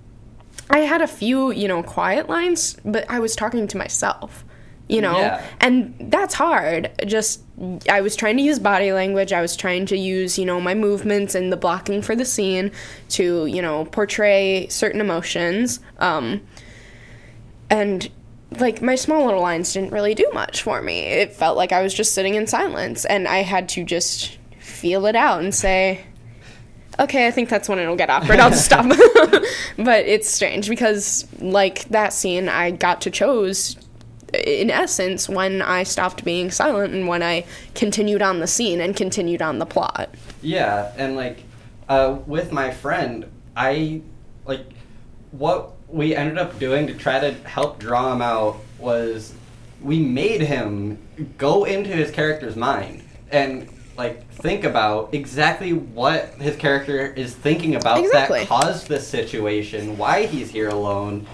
[0.69, 4.43] I had a few, you know, quiet lines, but I was talking to myself,
[4.89, 5.43] you know, Yeah.
[5.59, 6.91] and that's hard.
[7.05, 7.41] Just,
[7.89, 9.33] I was trying to use body language.
[9.33, 12.71] I was trying to use, you know, my movements and the blocking for the scene
[13.09, 15.79] to, you know, portray certain emotions.
[15.99, 16.41] Um,
[17.69, 18.09] and
[18.51, 21.01] like my small little lines didn't really do much for me.
[21.01, 25.05] It felt like I was just sitting in silence, and I had to just feel
[25.05, 26.05] it out and say,
[26.99, 28.39] okay, I think that's when it'll get awkward.
[28.39, 28.85] I'll just stop.
[29.77, 33.75] but it's strange because, like that scene, I got to chose,
[34.33, 38.95] in essence, when I stopped being silent and when I continued on the scene and
[38.95, 40.09] continued on the plot.
[40.41, 41.43] Yeah, and like
[41.89, 43.25] uh, with my friend,
[43.55, 44.01] I
[44.45, 44.65] like
[45.31, 49.33] what we ended up doing to try to help draw him out was
[49.81, 50.97] we made him
[51.37, 57.75] go into his character's mind and like think about exactly what his character is thinking
[57.75, 58.39] about Exactly.
[58.39, 61.25] that caused this situation, why he's here alone,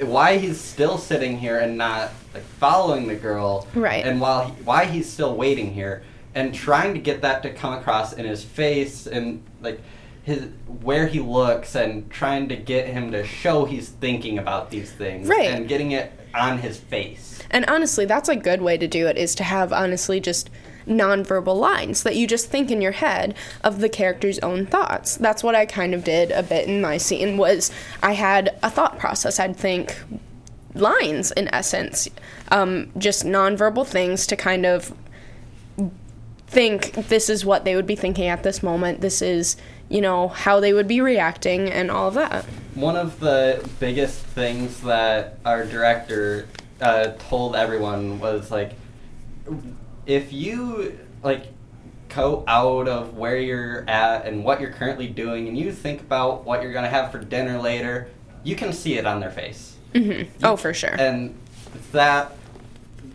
[0.00, 4.04] why he's still sitting here and not like following the girl, Right.
[4.04, 6.02] And while he, why he's still waiting here,
[6.34, 9.80] and trying to get that to come across in his face and like
[10.22, 10.48] his
[10.80, 15.28] where he looks, and trying to get him to show he's thinking about these things,
[15.28, 15.50] Right.
[15.50, 17.40] And getting it on his face.
[17.50, 20.48] And honestly, that's a good way to do it is to have honestly just
[20.86, 25.16] nonverbal lines that you just think in your head of the character's own thoughts.
[25.16, 27.70] That's what I kind of did a bit in my scene was
[28.02, 29.38] I had a thought process.
[29.38, 29.96] I'd think
[30.74, 32.08] lines in essence,
[32.50, 34.92] um, just nonverbal things to kind of
[36.46, 39.00] think this is what they would be thinking at this moment.
[39.00, 39.56] This is,
[39.88, 42.44] you know, how they would be reacting and all of that.
[42.74, 46.48] One of the biggest things that our director
[46.80, 48.74] uh, told everyone was like,
[50.06, 51.46] if you like
[52.08, 56.44] go out of where you're at and what you're currently doing, and you think about
[56.44, 58.10] what you're gonna have for dinner later,
[58.42, 59.71] you can see it on their face.
[59.94, 60.94] Hmm Oh, for sure.
[60.98, 61.34] And
[61.92, 62.32] that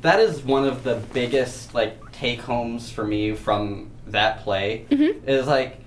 [0.02, 5.28] that is one of the biggest like take homes for me from that play Mhm.
[5.28, 5.78] is like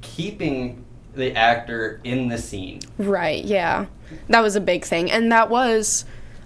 [0.00, 2.80] keeping the actor in the scene.
[2.98, 3.86] Right, yeah.
[4.28, 5.10] That was a big thing.
[5.10, 6.04] And that was,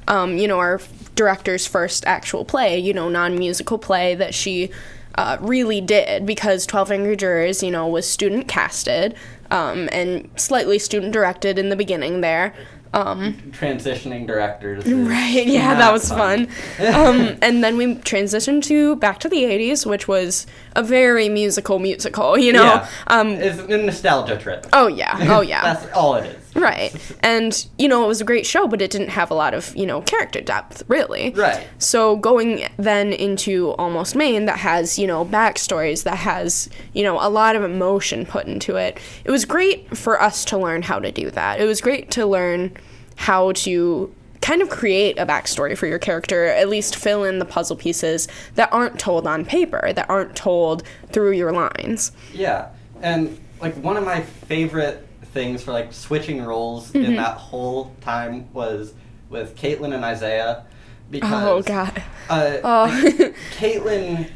[0.08, 0.80] um, you know, our
[1.14, 4.70] director's first actual play, you know, non musical play that she
[5.16, 9.14] uh, really did because 12 Angry Jurors, you know, was student casted
[9.50, 12.52] um, and slightly student directed in the beginning there.
[12.92, 14.86] Um, Transitioning directors.
[14.86, 16.48] Right, yeah, that was fun.
[16.78, 21.78] um, and then we transitioned to Back to the 80s, which was a very musical
[21.78, 22.64] musical, you know?
[22.64, 22.88] Yeah.
[23.08, 24.66] Um, it's a nostalgia trip.
[24.72, 25.62] oh, yeah, oh, yeah.
[25.74, 26.45] That's all it is.
[26.56, 26.94] Right.
[27.20, 29.74] And, you know, it was a great show, but it didn't have a lot of,
[29.76, 31.30] you know, character depth, really.
[31.30, 31.66] Right.
[31.78, 37.18] So going then into Almost Maine that has, you know, backstories, that has, you know,
[37.20, 40.98] a lot of emotion put into it, it was great for us to learn how
[40.98, 41.60] to do that.
[41.60, 42.76] It was great to learn
[43.16, 47.44] how to kind of create a backstory for your character, at least fill in the
[47.44, 52.12] puzzle pieces that aren't told on paper, that aren't told through your lines.
[52.32, 52.68] Yeah,
[53.02, 55.05] and like one of my favorite
[55.36, 57.16] things for like switching roles in Mm-hmm.
[57.16, 58.94] that whole time was
[59.28, 60.64] with Caitlin and Isaiah
[61.10, 62.02] because Oh, God.
[62.30, 63.32] uh, Oh.
[63.58, 64.30] Caitlin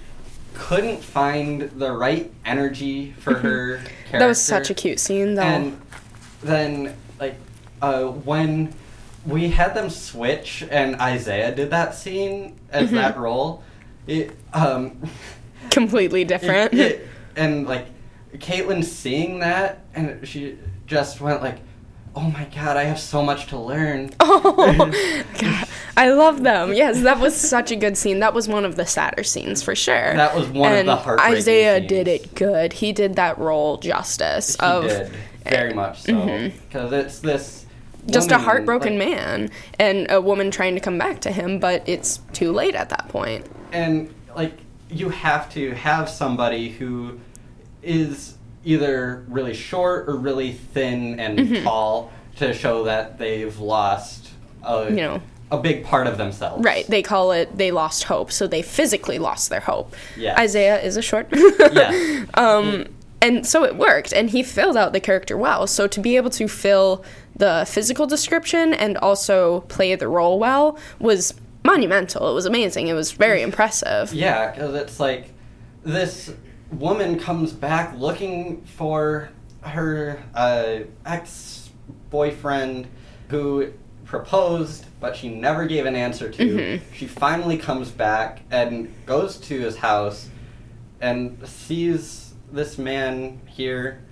[0.53, 3.91] couldn't find the right energy for her character.
[4.09, 4.19] Mm-hmm.
[4.19, 5.43] that was such a cute scene, though.
[5.43, 5.81] And
[6.43, 7.37] then like
[7.81, 8.75] uh, when
[9.25, 12.95] we had them switch and Isaiah did that scene as Mm-hmm.
[12.97, 13.63] that role,
[14.07, 15.01] it um
[15.71, 16.75] Completely different.
[16.75, 17.07] it- it-
[17.37, 17.87] and like
[18.35, 20.59] Caitlin seeing that and she
[20.91, 21.59] just went like,
[22.17, 24.93] "Oh my god, I have so much to learn." Oh,
[25.39, 25.69] God.
[25.97, 26.73] I love them.
[26.73, 28.21] Yes, that was such a good scene.
[28.21, 30.15] That was one of the sadder scenes for sure.
[30.15, 31.89] That was one of the heartbreaking Isaiah scenes.
[31.89, 32.73] did it good.
[32.73, 34.57] He did that role justice.
[34.57, 35.13] He of did
[35.45, 37.67] very much so because it's this
[38.01, 38.13] Mm-hmm.
[38.13, 41.87] just a heartbroken like- man and a woman trying to come back to him, but
[41.87, 43.45] it's too late at that point.
[43.73, 44.55] and like
[44.89, 47.21] you have to have somebody who
[47.83, 51.65] is either really short or really thin and Mm-hmm.
[51.65, 54.31] tall to show that they've lost
[54.63, 55.23] a, You know.
[55.51, 56.87] a big part of themselves Right.
[56.87, 59.95] They call it they lost hope, so they physically lost their hope.
[60.17, 60.39] Yes.
[60.39, 61.29] Isaiah is a short.
[61.73, 62.87] yeah Um,
[63.23, 65.67] and so it worked, and he filled out the character well.
[65.67, 67.05] So to be able to fill
[67.37, 71.35] the physical description and also play the role well was
[71.65, 72.31] monumental.
[72.31, 72.89] It was amazing.
[72.89, 74.15] It was very impressive.
[74.15, 75.33] yeah because it's like
[75.85, 76.33] this
[76.73, 79.31] woman comes back looking for
[79.63, 82.87] her uh, ex-boyfriend
[83.29, 83.73] who
[84.05, 86.95] proposed but she never gave an answer to Mm-hmm.
[86.95, 90.29] she finally comes back and goes to his house
[91.01, 94.03] and sees this man here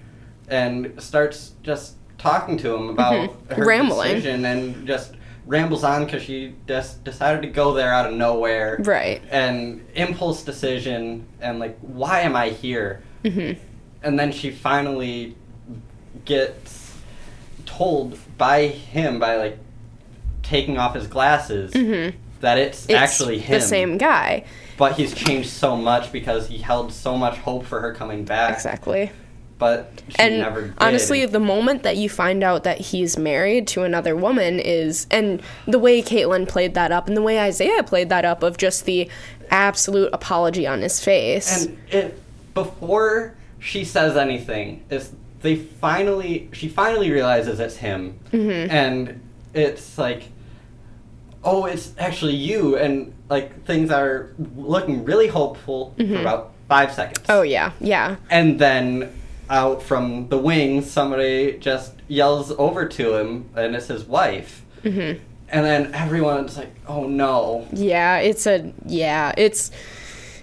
[0.48, 3.56] and starts just talking to him about Mhm.
[3.56, 4.08] her Rambling.
[4.14, 5.14] decision and just
[5.48, 9.22] rambles on because she just decided to go there out of nowhere Right.
[9.30, 13.52] and impulse decision and like why am i here hmm
[14.02, 15.34] and then she finally
[16.26, 16.94] gets
[17.66, 19.58] told by him by like
[20.42, 22.10] taking off his glasses hmm
[22.40, 24.44] that it's, It's actually him the same guy.
[24.76, 28.54] but he's changed so much because he held so much hope for her coming back
[28.54, 29.10] Exactly.
[29.58, 30.74] But she and never did.
[30.78, 35.42] honestly the moment that you find out that he's married to another woman is and
[35.66, 38.84] the way caitlin played that up and the way isaiah played that up of just
[38.84, 39.08] the
[39.50, 41.66] absolute apology on his face.
[41.66, 42.22] And it
[42.54, 45.12] before she says anything is
[45.42, 48.18] they finally she finally realizes it's him.
[48.32, 48.70] Mm-hmm.
[48.70, 49.20] and
[49.54, 50.24] it's like
[51.44, 52.76] oh it's actually you.
[52.76, 57.24] And like things are looking really hopeful for about five seconds.
[57.28, 57.72] Oh yeah.
[57.80, 58.16] Yeah.
[58.30, 59.12] And then
[59.50, 64.64] out from the wings somebody just yells over to him and it's his wife.
[64.82, 65.20] Mm-hmm.
[65.48, 67.66] and then everyone's like oh no.
[67.72, 69.72] Yeah it's a yeah it's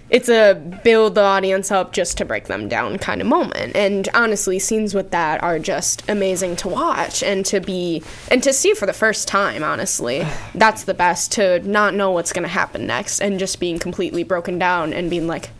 [0.08, 0.54] it's a
[0.84, 3.74] build the audience up just to break them down kind of moment.
[3.74, 8.52] And honestly scenes with that are just amazing to watch and to be and to
[8.52, 10.26] see for the first time honestly.
[10.54, 14.22] That's the best to not know what's going to happen next and just being completely
[14.22, 15.50] broken down and being like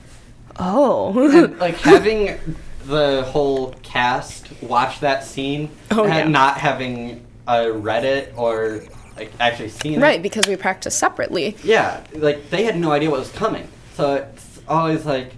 [0.59, 1.45] oh.
[1.45, 2.39] And, like having
[2.87, 6.29] the whole cast watch that scene Oh, and yeah.
[6.29, 8.83] not having uh, read it or
[9.17, 12.93] like actually seen right it Right, because we practiced separately yeah like they had no
[12.93, 15.33] idea what was coming so it's always like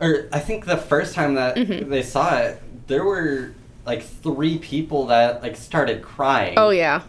[0.00, 1.90] or i think the first time that Mm-hmm.
[1.90, 3.52] they saw it there were
[3.84, 7.02] like three people that like started crying oh yeah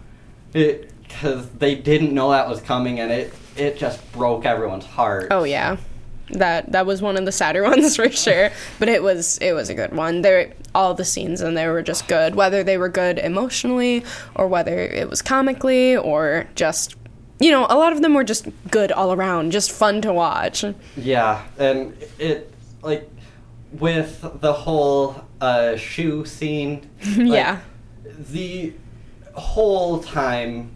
[0.53, 5.43] because they didn't know that was coming and it it just broke everyone's heart Oh
[5.43, 5.77] yeah.
[6.31, 9.69] That that was one of the sadder ones for sure, but it was it was
[9.69, 10.21] a good one.
[10.21, 14.03] There all the scenes in there were just good, whether they were good emotionally
[14.35, 16.95] or whether it was comically or just
[17.39, 20.65] you know, a lot of them were just good all around, just fun to watch.
[20.95, 22.51] Yeah, and it
[22.81, 23.09] like
[23.71, 26.89] with the whole uh, shoe scene.
[27.05, 27.59] like, Yeah.
[28.03, 28.73] The
[29.33, 30.71] whole time,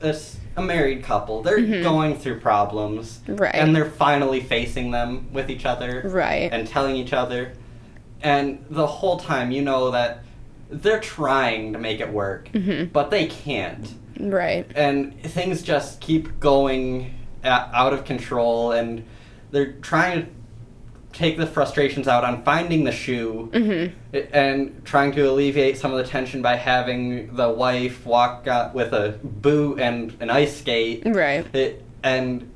[0.00, 1.42] it's a married couple.
[1.42, 3.36] They're going through problems, Mm-hmm.
[3.36, 3.54] Right.
[3.54, 6.52] And they're finally facing them with each other, Right.
[6.52, 7.52] And telling each other,
[8.22, 10.22] and the whole time, you know that
[10.70, 12.92] they're trying to make it work, Mm-hmm.
[12.92, 14.66] but they can't Right.
[14.74, 17.14] and things just keep going
[17.44, 19.04] out of control and
[19.50, 20.28] they're trying to
[21.12, 24.18] take the frustrations out on finding the shoe Mm-hmm.
[24.32, 28.92] and trying to alleviate some of the tension by having the wife walk out with
[28.92, 31.46] a boot and an ice skate Right.
[31.54, 32.48] it, and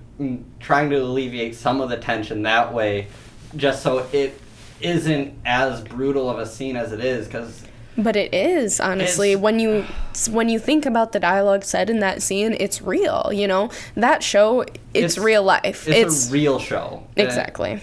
[0.61, 3.09] trying to alleviate some of the tension that way
[3.55, 4.41] just so it
[4.81, 7.63] isn't as brutal of a scene as it is because
[7.99, 9.85] But it is honestly when you
[10.31, 13.31] when you think about the dialogue said in that scene, it's real.
[13.33, 15.87] You know that show, it's, It's- real life.
[15.89, 17.81] it's, a real show Uh, exactly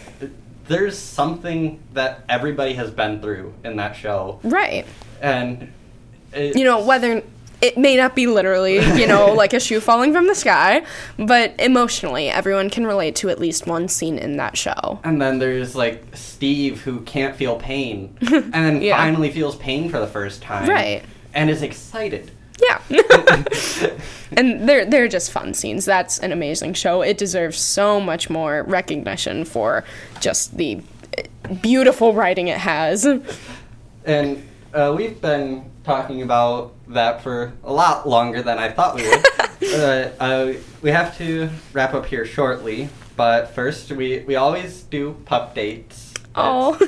[0.67, 4.85] there's something that everybody has been through in that show right.
[5.21, 5.71] and
[6.33, 7.21] You know whether
[7.61, 10.85] it may not be literally, you know, like a shoe falling from the sky,
[11.17, 14.99] but emotionally, everyone can relate to at least one scene in that show.
[15.05, 18.97] and then there's like steve who can't feel pain and then Yeah.
[18.97, 21.03] finally feels pain for the first time Right.
[21.33, 22.31] and is excited.
[24.37, 25.85] and they're they're just fun scenes.
[25.85, 27.01] That's an amazing show.
[27.01, 29.83] It deserves so much more recognition for
[30.19, 30.81] just the
[31.61, 33.05] beautiful writing it has.
[34.05, 39.07] And uh, we've been talking about that for a lot longer than I thought we
[39.07, 39.25] would.
[39.73, 45.15] uh, uh, we have to wrap up here shortly, but first we, we always do
[45.25, 46.13] pup dates.
[46.35, 46.79] Oh.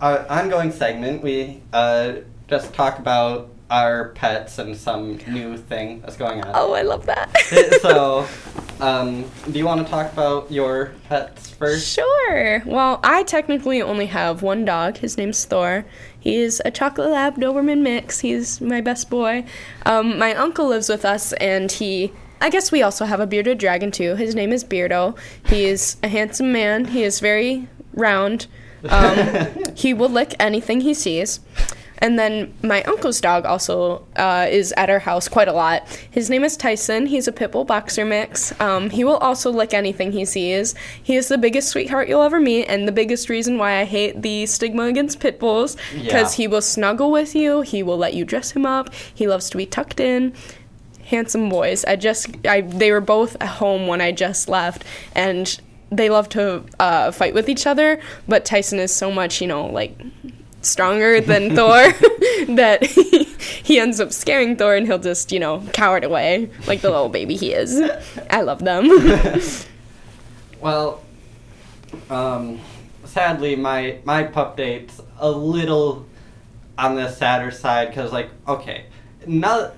[0.00, 2.16] Our ongoing segment, we uh,
[2.48, 6.52] just talk about our pets and some new thing that's going on.
[6.54, 7.36] oh, I love that.
[7.82, 8.26] so,
[8.80, 11.88] um, do you want to talk about your pets first?
[11.88, 12.62] Sure.
[12.64, 14.98] Well, I technically only have one dog.
[14.98, 15.84] His name's Thor.
[16.18, 18.20] He is a chocolate lab Doberman mix.
[18.20, 19.44] He's my best boy.
[19.84, 22.12] Um, my uncle lives with us, and he.
[22.40, 24.14] I guess we also have a bearded dragon too.
[24.14, 25.16] His name is Beardo.
[25.46, 26.84] He is a handsome man.
[26.84, 28.46] He is very round.
[28.88, 31.40] Um, he will lick anything he sees.
[31.98, 35.88] And then my uncle's dog also uh, is at our house quite a lot.
[36.10, 37.06] His name is Tyson.
[37.06, 38.58] He's a pit bull boxer mix.
[38.60, 40.74] Um, he will also lick anything he sees.
[41.02, 44.20] He is the biggest sweetheart you'll ever meet, and the biggest reason why I hate
[44.22, 46.42] the stigma against pit bulls because Yeah.
[46.44, 47.62] he will snuggle with you.
[47.62, 48.92] He will let you dress him up.
[49.14, 50.34] He loves to be tucked in.
[51.06, 51.84] Handsome boys.
[51.84, 55.58] I just, I they were both at home when I just left, and
[55.90, 58.00] they love to uh, fight with each other.
[58.26, 59.96] But Tyson is so much, you know, like
[60.66, 61.92] stronger than Thor
[62.56, 63.24] that he,
[63.62, 67.08] he ends up scaring Thor and he'll just, you know, cower away like the little
[67.08, 67.80] baby he is.
[68.30, 68.90] I love them.
[70.60, 71.02] Well,
[72.10, 72.60] um,
[73.04, 76.06] sadly, my my pup date's a little
[76.78, 78.86] on the sadder side because, like, okay,
[79.26, 79.70] no,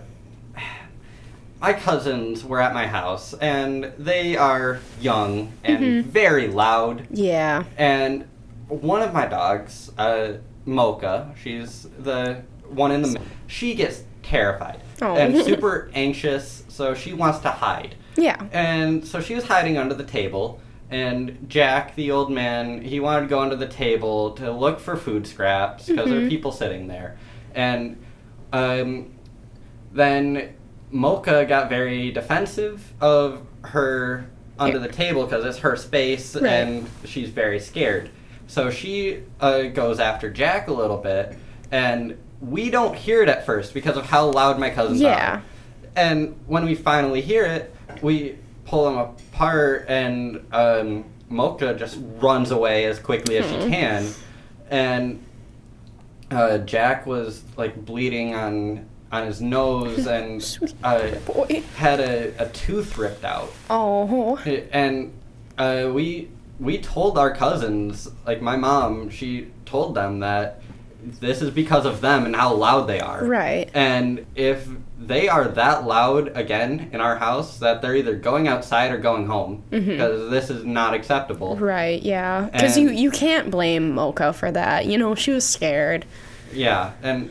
[1.60, 7.06] my cousins were at my house and they are young and very loud.
[7.10, 7.65] yeah.
[7.77, 8.27] And
[8.69, 10.35] one of my dogs, uh,
[10.68, 13.26] Mocha, she's the one in the middle.
[13.46, 15.14] She gets terrified Oh.
[15.16, 17.94] and super anxious, so she wants to hide.
[18.16, 18.40] Yeah.
[18.52, 23.22] And so she was hiding under the table, and Jack, the old man, he wanted
[23.22, 26.28] to go under the table to look for food scraps because there are Mhm.
[26.28, 27.16] people sitting there.
[27.54, 27.96] And
[28.52, 29.10] um,
[29.92, 30.54] then
[30.90, 34.26] Mocha got very defensive of her
[34.58, 34.86] under Yeah.
[34.86, 36.44] the table because it's her space Right.
[36.50, 38.10] and she's very scared.
[38.48, 41.36] So she uh, goes after Jack a little bit,
[41.70, 45.36] and we don't hear it at first because of how loud my cousins Yeah.
[45.36, 45.42] are.
[45.94, 52.50] And when we finally hear it, we pull them apart, and um, Mocha just runs
[52.50, 53.70] away as quickly as she Hmm.
[53.70, 54.14] can.
[54.70, 55.24] And
[56.30, 60.42] uh, Jack was like bleeding on on his nose and
[60.84, 61.08] uh,
[61.76, 63.50] had a, a tooth ripped out.
[63.70, 64.36] Oh.
[64.70, 65.12] And
[65.56, 66.28] uh, we
[66.60, 70.60] we told our cousins, like my mom, she told them that
[71.20, 73.24] this is because of them and how loud they are.
[73.24, 73.70] Right.
[73.72, 74.66] And if
[74.98, 79.26] they are that loud again in our house, that they're either going outside or going
[79.26, 79.86] home Mhm.
[79.86, 81.56] because this is not acceptable.
[81.56, 82.48] Right, yeah.
[82.52, 84.86] Because you, you can't blame Mocha for that.
[84.86, 86.05] You know, she was scared.
[86.52, 87.30] Yeah, and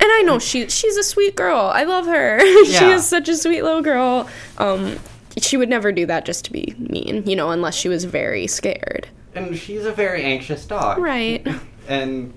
[0.00, 1.70] And I know she she's a sweet girl.
[1.72, 2.40] I love her.
[2.64, 4.28] she is such a sweet little girl.
[4.58, 4.96] Um,
[5.40, 8.46] she would never do that just to be mean, you know, unless she was very
[8.46, 9.08] scared.
[9.34, 10.98] and she's a very anxious dog.
[10.98, 11.46] Right.
[11.88, 12.32] And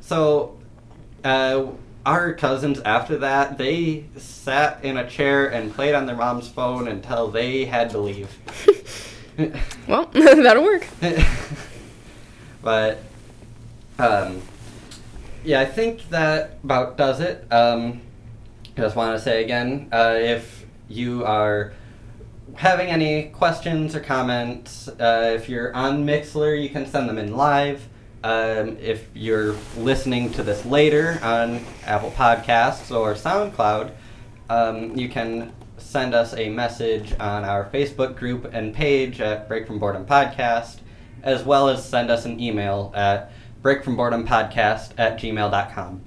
[0.00, 0.58] so,
[1.24, 1.66] uh,
[2.04, 6.86] our cousins after that, they sat in a chair and played on their mom's phone
[6.86, 8.28] until they had to leave.
[9.88, 10.86] Well, that'll work.
[12.62, 12.98] but,
[13.98, 14.42] um,
[15.44, 17.44] yeah, I think that about does it.
[17.50, 18.00] Um,
[18.76, 21.72] I just want to say again, uh, if you are
[22.56, 27.36] having any questions or comments, uh, if you're on Mixlr, you can send them in
[27.36, 27.88] live.
[28.22, 33.92] Um, if you're listening to this later on Apple Podcasts or SoundCloud,
[34.48, 39.66] um, you can send us a message on our Facebook group and page at Break
[39.66, 40.78] from Boredom Podcast.
[41.22, 43.32] as well as send us an email at
[43.62, 46.02] breakfromboredompodcast at gmail.com.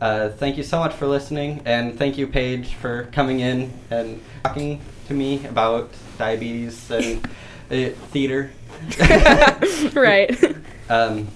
[0.00, 4.20] Uh, thank you so much for listening, and thank you, Paige, for coming in and
[4.42, 7.24] talking to me about diabetes and
[7.70, 8.50] uh, theater.
[9.94, 10.36] right.
[10.88, 11.26] Um,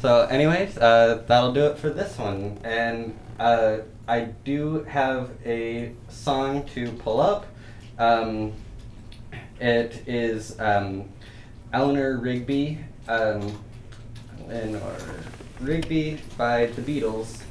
[0.00, 2.56] so, anyways, uh, that'll do it for this one.
[2.62, 7.46] And uh, I do have a song to pull up.
[7.98, 8.52] Um,
[9.58, 11.08] it is um,
[11.72, 12.78] Eleanor Rigby,
[13.08, 13.58] um,
[14.48, 14.96] Eleanor
[15.60, 17.42] Rigby by the Beatles.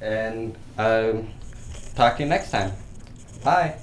[0.00, 1.28] And um,
[1.96, 2.72] talk to you next time.
[3.42, 3.76] Bye.